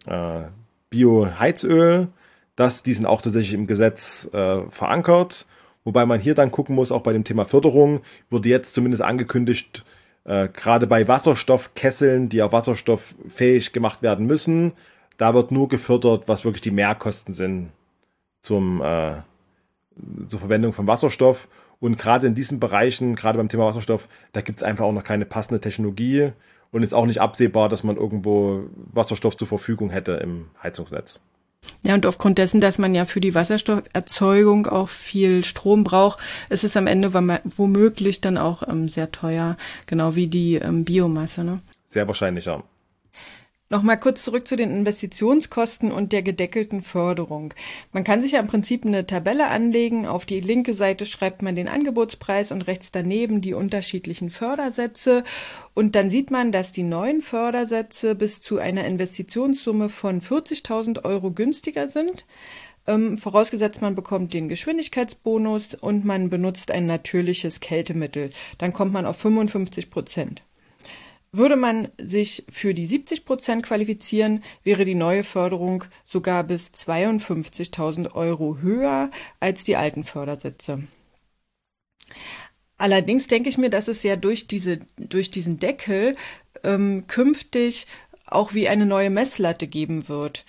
[0.05, 0.41] äh,
[0.89, 2.09] Bioheizöl,
[2.55, 5.45] dass die sind auch tatsächlich im Gesetz äh, verankert.
[5.83, 9.85] Wobei man hier dann gucken muss, auch bei dem Thema Förderung, wurde jetzt zumindest angekündigt,
[10.25, 14.73] äh, gerade bei Wasserstoffkesseln, die auf Wasserstoff fähig gemacht werden müssen,
[15.17, 17.71] da wird nur gefördert, was wirklich die Mehrkosten sind
[18.41, 19.15] zum, äh,
[20.27, 21.47] zur Verwendung von Wasserstoff.
[21.79, 25.03] Und gerade in diesen Bereichen, gerade beim Thema Wasserstoff, da gibt es einfach auch noch
[25.03, 26.31] keine passende Technologie
[26.71, 28.63] und ist auch nicht absehbar, dass man irgendwo
[28.93, 31.21] Wasserstoff zur Verfügung hätte im Heizungsnetz.
[31.83, 36.19] Ja, und aufgrund dessen, dass man ja für die Wasserstofferzeugung auch viel Strom braucht,
[36.49, 41.43] ist es am Ende womöglich dann auch ähm, sehr teuer, genau wie die ähm, Biomasse.
[41.43, 41.61] Ne?
[41.89, 42.63] Sehr wahrscheinlich, ja.
[43.71, 47.51] Nochmal kurz zurück zu den Investitionskosten und der gedeckelten Förderung.
[47.91, 50.05] Man kann sich ja im Prinzip eine Tabelle anlegen.
[50.05, 55.23] Auf die linke Seite schreibt man den Angebotspreis und rechts daneben die unterschiedlichen Fördersätze.
[55.73, 61.31] Und dann sieht man, dass die neuen Fördersätze bis zu einer Investitionssumme von 40.000 Euro
[61.31, 62.27] günstiger sind.
[62.85, 68.29] Ähm, vorausgesetzt, man bekommt den Geschwindigkeitsbonus und man benutzt ein natürliches Kältemittel.
[68.59, 70.43] Dann kommt man auf 55 Prozent.
[71.37, 78.13] Würde man sich für die 70 Prozent qualifizieren, wäre die neue Förderung sogar bis 52.000
[78.13, 79.11] Euro höher
[79.41, 80.83] als die alten Fördersätze.
[82.77, 86.15] Allerdings denke ich mir, dass es ja durch diese, durch diesen Deckel
[86.63, 87.85] ähm, künftig
[88.25, 90.45] auch wie eine neue Messlatte geben wird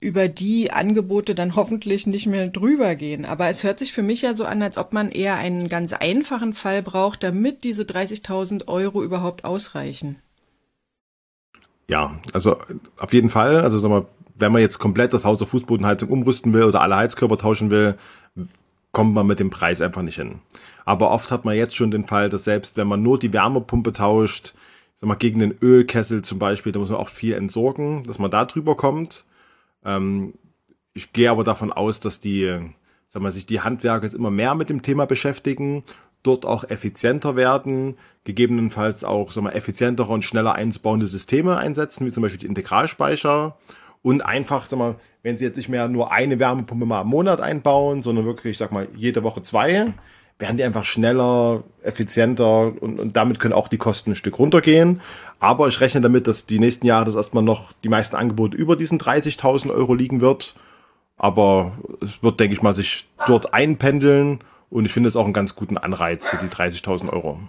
[0.00, 3.26] über die Angebote dann hoffentlich nicht mehr drüber gehen.
[3.26, 5.92] Aber es hört sich für mich ja so an, als ob man eher einen ganz
[5.92, 10.16] einfachen Fall braucht, damit diese 30.000 Euro überhaupt ausreichen.
[11.86, 12.56] Ja, also
[12.96, 13.60] auf jeden Fall.
[13.60, 14.06] Also sag mal,
[14.38, 17.96] wenn man jetzt komplett das Haus auf Fußbodenheizung umrüsten will oder alle Heizkörper tauschen will,
[18.92, 20.40] kommt man mit dem Preis einfach nicht hin.
[20.86, 23.92] Aber oft hat man jetzt schon den Fall, dass selbst wenn man nur die Wärmepumpe
[23.92, 24.54] tauscht,
[24.96, 28.30] sag mal, gegen den Ölkessel zum Beispiel, da muss man oft viel entsorgen, dass man
[28.30, 29.24] da drüber kommt.
[29.84, 30.34] Ähm,
[30.92, 32.44] ich gehe aber davon aus, dass die,
[33.08, 35.82] sagen wir, sich die Handwerker jetzt immer mehr mit dem Thema beschäftigen,
[36.22, 42.10] dort auch effizienter werden, gegebenenfalls auch sagen wir, effizientere und schneller einzubauende Systeme einsetzen, wie
[42.10, 43.56] zum Beispiel die Integralspeicher.
[44.02, 47.40] Und einfach, sag mal, wenn sie jetzt nicht mehr nur eine Wärmepumpe mal im Monat
[47.40, 49.92] einbauen, sondern wirklich, ich sag mal, jede Woche zwei,
[50.40, 55.00] werden die einfach schneller, effizienter und, und damit können auch die Kosten ein Stück runtergehen.
[55.38, 58.76] Aber ich rechne damit, dass die nächsten Jahre das erstmal noch die meisten Angebote über
[58.76, 60.54] diesen 30.000 Euro liegen wird.
[61.16, 61.72] Aber
[62.02, 65.54] es wird, denke ich mal, sich dort einpendeln Und ich finde es auch einen ganz
[65.54, 67.40] guten Anreiz für die 30.000 Euro.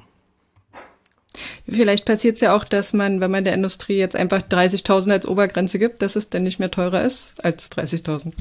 [1.67, 5.27] Vielleicht passiert es ja auch, dass man, wenn man der Industrie jetzt einfach 30.000 als
[5.27, 8.33] Obergrenze gibt, dass es dann nicht mehr teurer ist als 30.000.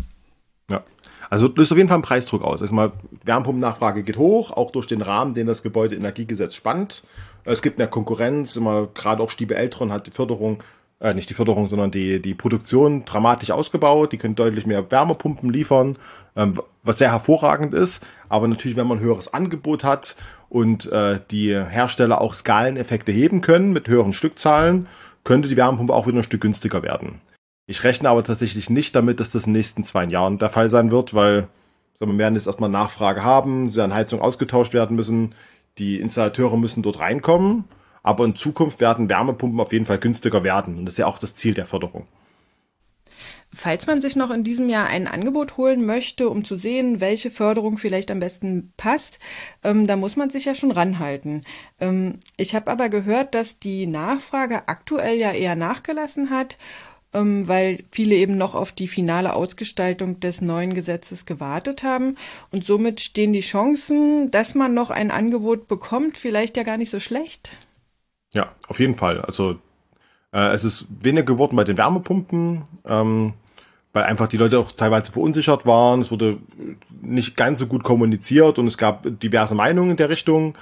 [1.31, 2.61] Also löst auf jeden Fall einen Preisdruck aus.
[2.61, 2.91] Erstmal,
[3.25, 7.05] Wärmepumpennachfrage geht hoch, auch durch den Rahmen, den das Gebäudeenergiegesetz spannt.
[7.45, 10.63] Es gibt mehr Konkurrenz, immer gerade auch Stiebe Eltron hat die Förderung,
[10.99, 14.13] äh, nicht die Förderung, sondern die, die Produktion dramatisch ausgebaut.
[14.13, 15.97] Die können deutlich mehr Wärmepumpen liefern,
[16.35, 18.05] ähm, was sehr hervorragend ist.
[18.29, 20.17] Aber natürlich, wenn man ein höheres Angebot hat
[20.49, 24.89] und äh, die Hersteller auch Skaleneffekte heben können mit höheren Stückzahlen,
[25.23, 27.21] könnte die Wärmepumpe auch wieder ein Stück günstiger werden.
[27.71, 30.69] Ich rechne aber tatsächlich nicht damit, dass das in den nächsten zwei Jahren der Fall
[30.69, 31.47] sein wird, weil
[32.01, 35.37] wir, werden jetzt erstmal Nachfrage haben, sie werden Heizungen ausgetauscht werden müssen,
[35.79, 37.63] die Installateure müssen dort reinkommen,
[38.03, 41.21] aber in Zukunft werden Wärmepumpen auf jeden Fall günstiger werden und das ist ja auch
[41.21, 42.09] das Ziel der Förderung.
[43.53, 47.33] Falls man sich noch in diesem Jahr ein Angebot holen möchte, um zu sehen, welche
[47.33, 49.19] Förderung vielleicht am besten passt,
[49.65, 51.43] ähm, da muss man sich ja schon ranhalten.
[51.81, 56.59] Ähm, ich habe aber gehört, dass die Nachfrage aktuell ja eher nachgelassen hat
[57.13, 62.17] ähm, weil viele eben noch auf die finale Ausgestaltung des neuen Gesetzes gewartet haben.
[62.51, 66.91] Und somit stehen die Chancen, dass man noch ein Angebot bekommt, vielleicht ja gar nicht
[66.91, 67.57] so schlecht.
[68.33, 69.21] Ja, auf jeden Fall.
[69.21, 69.59] Also
[70.33, 72.63] äh, es ist weniger geworden bei den Wärmepumpen.
[72.87, 73.35] Ähm,
[73.93, 76.01] weil einfach die Leute auch teilweise verunsichert waren.
[76.01, 76.39] Es wurde
[77.03, 80.55] nicht ganz so gut kommuniziert und es gab diverse Meinungen in der Richtung,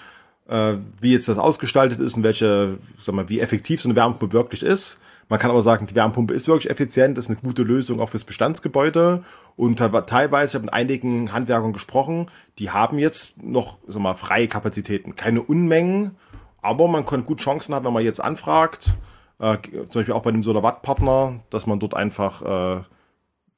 [0.49, 4.33] äh, wie jetzt das ausgestaltet ist und welche, sag mal, wie effektiv so eine Wärmepumpe
[4.33, 4.99] wirklich ist.
[5.29, 8.25] Man kann aber sagen, die Wärmepumpe ist wirklich effizient, ist eine gute Lösung auch fürs
[8.25, 9.23] Bestandsgebäude.
[9.57, 12.27] Und teilweise, ich habe mit einigen Handwerkern gesprochen,
[12.59, 15.17] die haben jetzt noch sag mal, freie Kapazitäten.
[15.17, 16.17] Keine Unmengen,
[16.63, 18.95] aber man kann gut Chancen haben, wenn man jetzt anfragt.
[19.39, 19.59] Äh,
[19.89, 22.83] zum Beispiel auch bei dem Solarwatt-Partner, dass man dort einfach äh,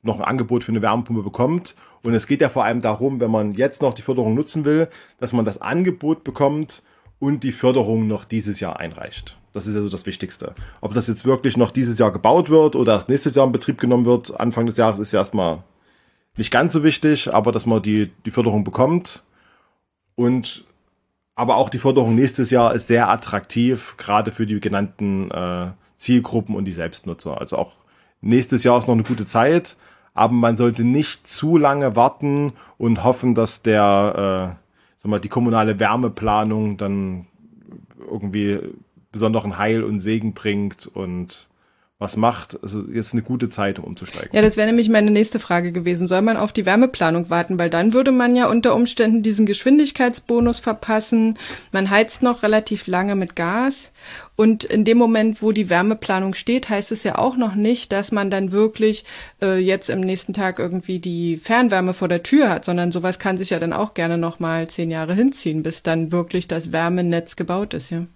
[0.02, 1.76] noch ein Angebot für eine Wärmepumpe bekommt.
[2.02, 4.88] Und es geht ja vor allem darum, wenn man jetzt noch die Förderung nutzen will,
[5.18, 6.82] dass man das Angebot bekommt
[7.18, 9.39] und die Förderung noch dieses Jahr einreicht.
[9.52, 10.54] Das ist ja so das Wichtigste.
[10.80, 13.78] Ob das jetzt wirklich noch dieses Jahr gebaut wird oder erst nächstes Jahr in Betrieb
[13.78, 15.64] genommen wird, Anfang des Jahres, ist ja erstmal
[16.36, 19.24] nicht ganz so wichtig, aber dass man die, die Förderung bekommt.
[20.14, 20.64] Und
[21.34, 26.54] aber auch die Förderung nächstes Jahr ist sehr attraktiv, gerade für die genannten äh, Zielgruppen
[26.54, 27.40] und die Selbstnutzer.
[27.40, 27.72] Also auch
[28.20, 29.76] nächstes Jahr ist noch eine gute Zeit,
[30.12, 34.66] aber man sollte nicht zu lange warten und hoffen, dass der, äh,
[34.98, 37.26] sag mal, die kommunale Wärmeplanung dann
[37.98, 38.58] irgendwie
[39.12, 41.50] besonderen Heil und Segen bringt und
[42.00, 42.58] was macht.
[42.62, 44.30] Also jetzt eine gute Zeit, um umzusteigen.
[44.32, 46.06] Ja, das wäre nämlich meine nächste Frage gewesen.
[46.06, 47.58] Soll man auf die Wärmeplanung warten?
[47.58, 51.38] Weil dann würde man ja unter Umständen diesen Geschwindigkeitsbonus verpassen.
[51.72, 53.92] Man heizt noch relativ lange mit Gas.
[54.34, 58.12] Und in dem Moment, wo die Wärmeplanung steht, heißt es ja auch noch nicht, dass
[58.12, 59.04] man dann wirklich
[59.42, 63.36] äh, jetzt im nächsten Tag irgendwie die Fernwärme vor der Tür hat, sondern sowas kann
[63.36, 67.36] sich ja dann auch gerne noch mal zehn Jahre hinziehen, bis dann wirklich das Wärmenetz
[67.36, 68.06] gebaut ist, ja.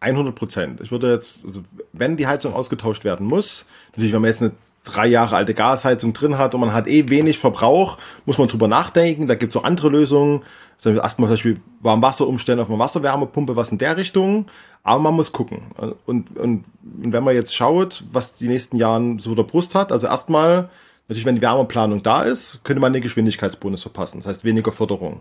[0.00, 0.80] 100 Prozent.
[0.80, 4.52] Ich würde jetzt, also wenn die Heizung ausgetauscht werden muss, natürlich, wenn man jetzt eine
[4.84, 8.68] drei Jahre alte Gasheizung drin hat und man hat eh wenig Verbrauch, muss man drüber
[8.68, 9.26] nachdenken.
[9.26, 10.42] Da gibt es auch andere Lösungen.
[10.76, 14.46] Also erstmal zum Beispiel Warmwasser umstellen auf eine Wasserwärmepumpe, was in der Richtung.
[14.82, 15.62] Aber man muss gucken.
[15.76, 19.90] Und, und, und wenn man jetzt schaut, was die nächsten Jahren so der Brust hat,
[19.90, 20.68] also erstmal,
[21.08, 24.18] natürlich, wenn die Wärmeplanung da ist, könnte man den Geschwindigkeitsbonus verpassen.
[24.18, 25.20] Das heißt weniger Förderung.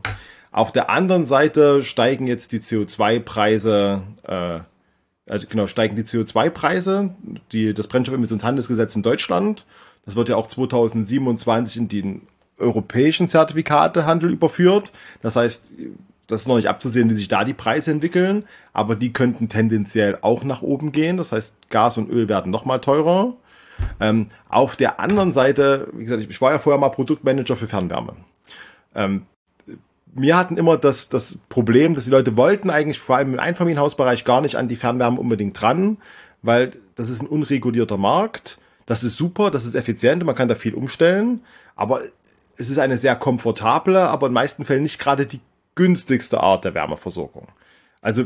[0.51, 4.59] Auf der anderen Seite steigen jetzt die CO2-Preise äh,
[5.27, 7.15] also genau, steigen die CO2-Preise,
[7.51, 9.65] die, das Brennstoffemissionshandelsgesetz in Deutschland.
[10.05, 12.21] Das wird ja auch 2027 in den
[12.59, 14.91] europäischen Zertifikatehandel überführt.
[15.21, 15.71] Das heißt,
[16.27, 20.17] das ist noch nicht abzusehen, wie sich da die Preise entwickeln, aber die könnten tendenziell
[20.21, 21.17] auch nach oben gehen.
[21.17, 23.33] Das heißt, Gas und Öl werden nochmal teurer.
[23.99, 28.15] Ähm, auf der anderen Seite, wie gesagt, ich war ja vorher mal Produktmanager für Fernwärme.
[28.93, 29.25] Ähm,
[30.17, 34.23] wir hatten immer das, das Problem, dass die Leute wollten eigentlich vor allem im Einfamilienhausbereich
[34.23, 35.97] gar nicht an die Fernwärme unbedingt dran,
[36.41, 38.57] weil das ist ein unregulierter Markt.
[38.85, 41.41] Das ist super, das ist effizient, man kann da viel umstellen,
[41.75, 42.01] aber
[42.57, 45.41] es ist eine sehr komfortable, aber in meisten Fällen nicht gerade die
[45.75, 47.47] günstigste Art der Wärmeversorgung.
[48.01, 48.23] Also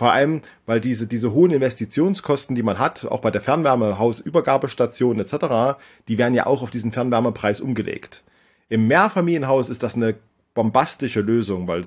[0.00, 5.78] vor allem, weil diese, diese hohen Investitionskosten, die man hat, auch bei der Fernwärmehausübergabestation etc.,
[6.08, 8.24] die werden ja auch auf diesen Fernwärmepreis umgelegt.
[8.70, 10.14] Im Mehrfamilienhaus ist das eine
[10.54, 11.82] bombastische Lösung, weil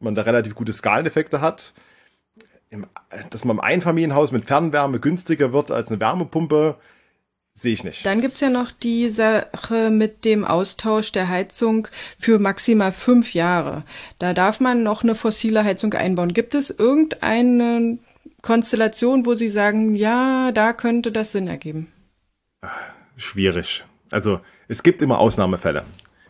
[0.00, 1.74] man da relativ gute Skaleneffekte hat.
[2.70, 2.88] Im,
[3.30, 6.74] dass man im Einfamilienhaus mit Fernwärme günstiger wird als eine Wärmepumpe,
[7.58, 8.06] sehe ich nicht.
[8.06, 11.88] Dann gibt's ja noch die Sache mit dem Austausch der Heizung
[12.18, 13.82] für maximal fünf Jahre.
[14.18, 16.34] Da darf man noch eine fossile Heizung einbauen.
[16.34, 17.98] Gibt es irgendeine
[18.42, 21.88] Konstellation, wo Sie sagen, ja, da könnte das Sinn ergeben?
[23.16, 23.84] Schwierig.
[24.10, 25.84] Also es gibt immer Ausnahmefälle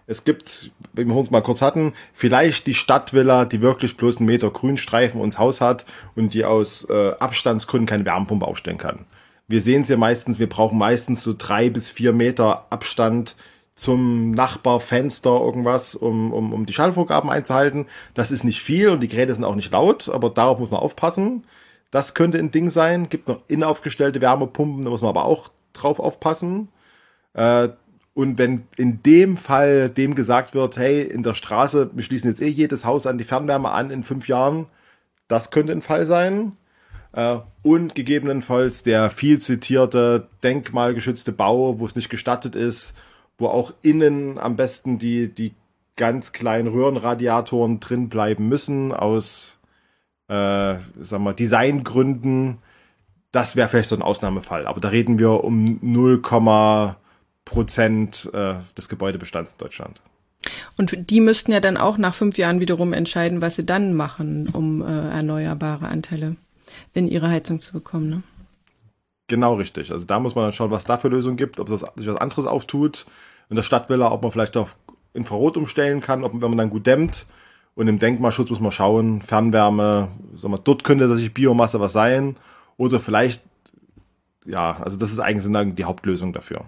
[0.07, 4.27] Es gibt, wenn wir uns mal kurz hatten, vielleicht die Stadtvilla, die wirklich bloß einen
[4.27, 5.85] Meter Grünstreifen ins Haus hat
[6.17, 9.05] und die aus äh, Abstandsgründen keine Wärmepumpe aufstellen kann.
[9.49, 13.35] Wir sehen es ja meistens, wir brauchen meistens so drei bis vier Meter Abstand
[13.75, 17.87] zum Nachbarfenster irgendwas, um, um, um die Schallvorgaben einzuhalten.
[18.13, 20.81] Das ist nicht viel und die Geräte sind auch nicht laut, aber darauf muss man
[20.81, 21.45] aufpassen.
[21.91, 23.09] Das könnte ein Ding sein.
[23.09, 26.69] Gibt noch innenaufgestellte Wärmepumpen, da muss man aber auch drauf aufpassen.
[27.35, 27.71] Äh,
[28.15, 32.43] und wenn in dem Fall dem gesagt wird, hey, in der Straße, wir schließen jetzt
[32.43, 34.67] eh jedes Haus an die Fernwärme an in fünf Jahren,
[35.29, 36.53] das könnte ein Fall sein.
[37.13, 42.95] Äh, und gegebenenfalls der viel zitierte denkmalgeschützte Bau, wo es nicht gestattet ist,
[43.39, 45.55] wo auch innen am besten die, die
[45.97, 49.59] ganz kleinen Röhrenradiatoren drin bleiben müssen aus,
[50.29, 50.33] äh,
[51.01, 52.59] sagen wir, Designgründen.
[53.33, 54.67] Das wäre vielleicht so ein Ausnahmefall.
[54.67, 56.23] Aber da reden wir um 0,
[57.45, 60.01] Prozent äh, des Gebäudebestands in Deutschland.
[60.77, 64.49] Und die müssten ja dann auch nach fünf Jahren wiederum entscheiden, was sie dann machen,
[64.49, 66.37] um äh, erneuerbare Anteile
[66.95, 68.09] in ihre Heizung zu bekommen.
[68.09, 68.23] Ne?
[69.29, 69.93] Genau richtig.
[69.93, 72.21] Also da muss man dann schauen, was da für Lösungen gibt, ob das sich was
[72.21, 73.07] anderes auftut.
[73.51, 74.77] In der Stadtvilla, ob man vielleicht auf
[75.13, 77.27] Infrarot umstellen kann, ob, wenn man dann gut dämmt.
[77.75, 82.37] Und im Denkmalschutz muss man schauen, Fernwärme, sagen wir, dort könnte sich Biomasse was sein.
[82.77, 83.43] Oder vielleicht,
[84.45, 86.65] ja, also das ist eigentlich die Hauptlösung dafür.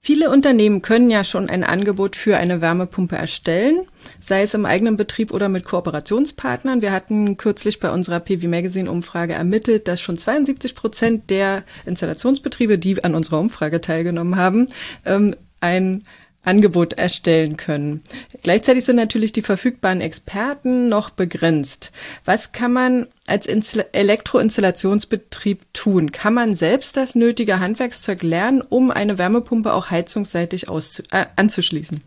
[0.00, 3.86] Viele Unternehmen können ja schon ein Angebot für eine Wärmepumpe erstellen,
[4.24, 6.82] sei es im eigenen Betrieb oder mit Kooperationspartnern.
[6.82, 12.78] Wir hatten kürzlich bei unserer PV Magazine Umfrage ermittelt, dass schon 72 Prozent der Installationsbetriebe,
[12.78, 14.68] die an unserer Umfrage teilgenommen haben,
[15.04, 16.04] ähm, ein
[16.42, 18.02] Angebot erstellen können.
[18.42, 21.92] Gleichzeitig sind natürlich die verfügbaren Experten noch begrenzt.
[22.24, 26.10] Was kann man als Elektroinstallationsbetrieb tun?
[26.12, 30.66] Kann man selbst das nötige Handwerkszeug lernen, um eine Wärmepumpe auch heizungsseitig
[31.10, 32.02] äh, anzuschließen?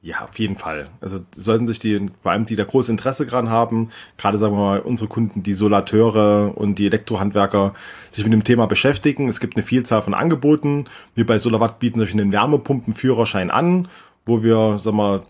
[0.00, 0.88] Ja, auf jeden Fall.
[1.00, 4.60] Also sollten sich die, vor allem die da großes Interesse dran haben, gerade sagen wir
[4.60, 7.74] mal unsere Kunden, die Solateure und die Elektrohandwerker,
[8.12, 9.28] sich mit dem Thema beschäftigen.
[9.28, 10.84] Es gibt eine Vielzahl von Angeboten.
[11.16, 13.88] Wir bei Solarwatt bieten natürlich einen Wärmepumpenführerschein an,
[14.24, 15.22] wo wir, sagen wir,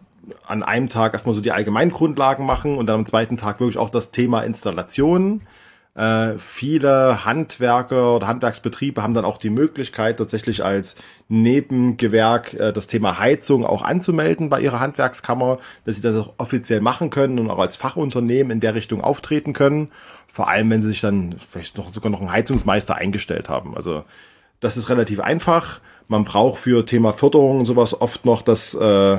[0.46, 3.88] an einem Tag erstmal so die Allgemeingrundlagen machen und dann am zweiten Tag wirklich auch
[3.90, 5.40] das Thema Installation.
[5.99, 10.94] Äh, viele Handwerker oder Handwerksbetriebe haben dann auch die Möglichkeit, tatsächlich als
[11.28, 16.80] Nebengewerk äh, das Thema Heizung auch anzumelden bei ihrer Handwerkskammer, dass sie das auch offiziell
[16.80, 19.90] machen können und auch als Fachunternehmen in der Richtung auftreten können.
[20.28, 23.76] Vor allem, wenn sie sich dann vielleicht noch sogar noch einen Heizungsmeister eingestellt haben.
[23.76, 24.05] Also
[24.61, 25.80] das ist relativ einfach.
[26.07, 29.18] Man braucht für Thema Förderung und sowas oft noch das, äh,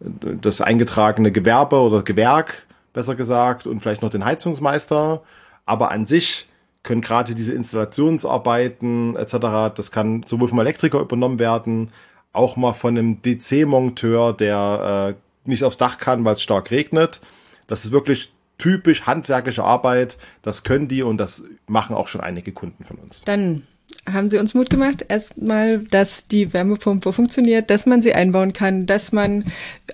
[0.00, 5.22] das eingetragene Gewerbe oder Gewerk, besser gesagt, und vielleicht noch den Heizungsmeister.
[5.70, 6.48] Aber an sich
[6.82, 11.92] können gerade diese Installationsarbeiten etc., das kann sowohl vom Elektriker übernommen werden,
[12.32, 17.20] auch mal von einem DC-Monteur, der äh, nicht aufs Dach kann, weil es stark regnet.
[17.68, 20.18] Das ist wirklich typisch handwerkliche Arbeit.
[20.42, 23.22] Das können die und das machen auch schon einige Kunden von uns.
[23.22, 23.68] Dann
[24.06, 28.86] haben sie uns Mut gemacht, erstmal, dass die Wärmepumpe funktioniert, dass man sie einbauen kann,
[28.86, 29.44] dass man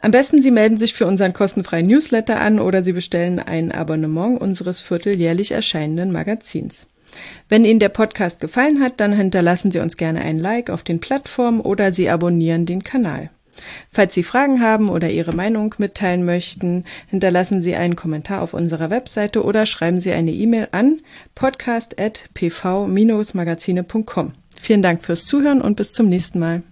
[0.01, 4.39] Am besten Sie melden sich für unseren kostenfreien Newsletter an oder Sie bestellen ein Abonnement
[4.39, 6.85] unseres vierteljährlich erscheinenden Magazins.
[7.49, 10.99] Wenn Ihnen der Podcast gefallen hat, dann hinterlassen Sie uns gerne ein Like auf den
[10.99, 13.31] Plattformen oder Sie abonnieren den Kanal.
[13.91, 18.89] Falls Sie Fragen haben oder Ihre Meinung mitteilen möchten, hinterlassen Sie einen Kommentar auf unserer
[18.89, 21.01] Webseite oder schreiben Sie eine E-Mail an
[21.35, 24.33] podcast.pv-magazine.com.
[24.61, 26.63] Vielen Dank fürs Zuhören und bis zum nächsten Mal.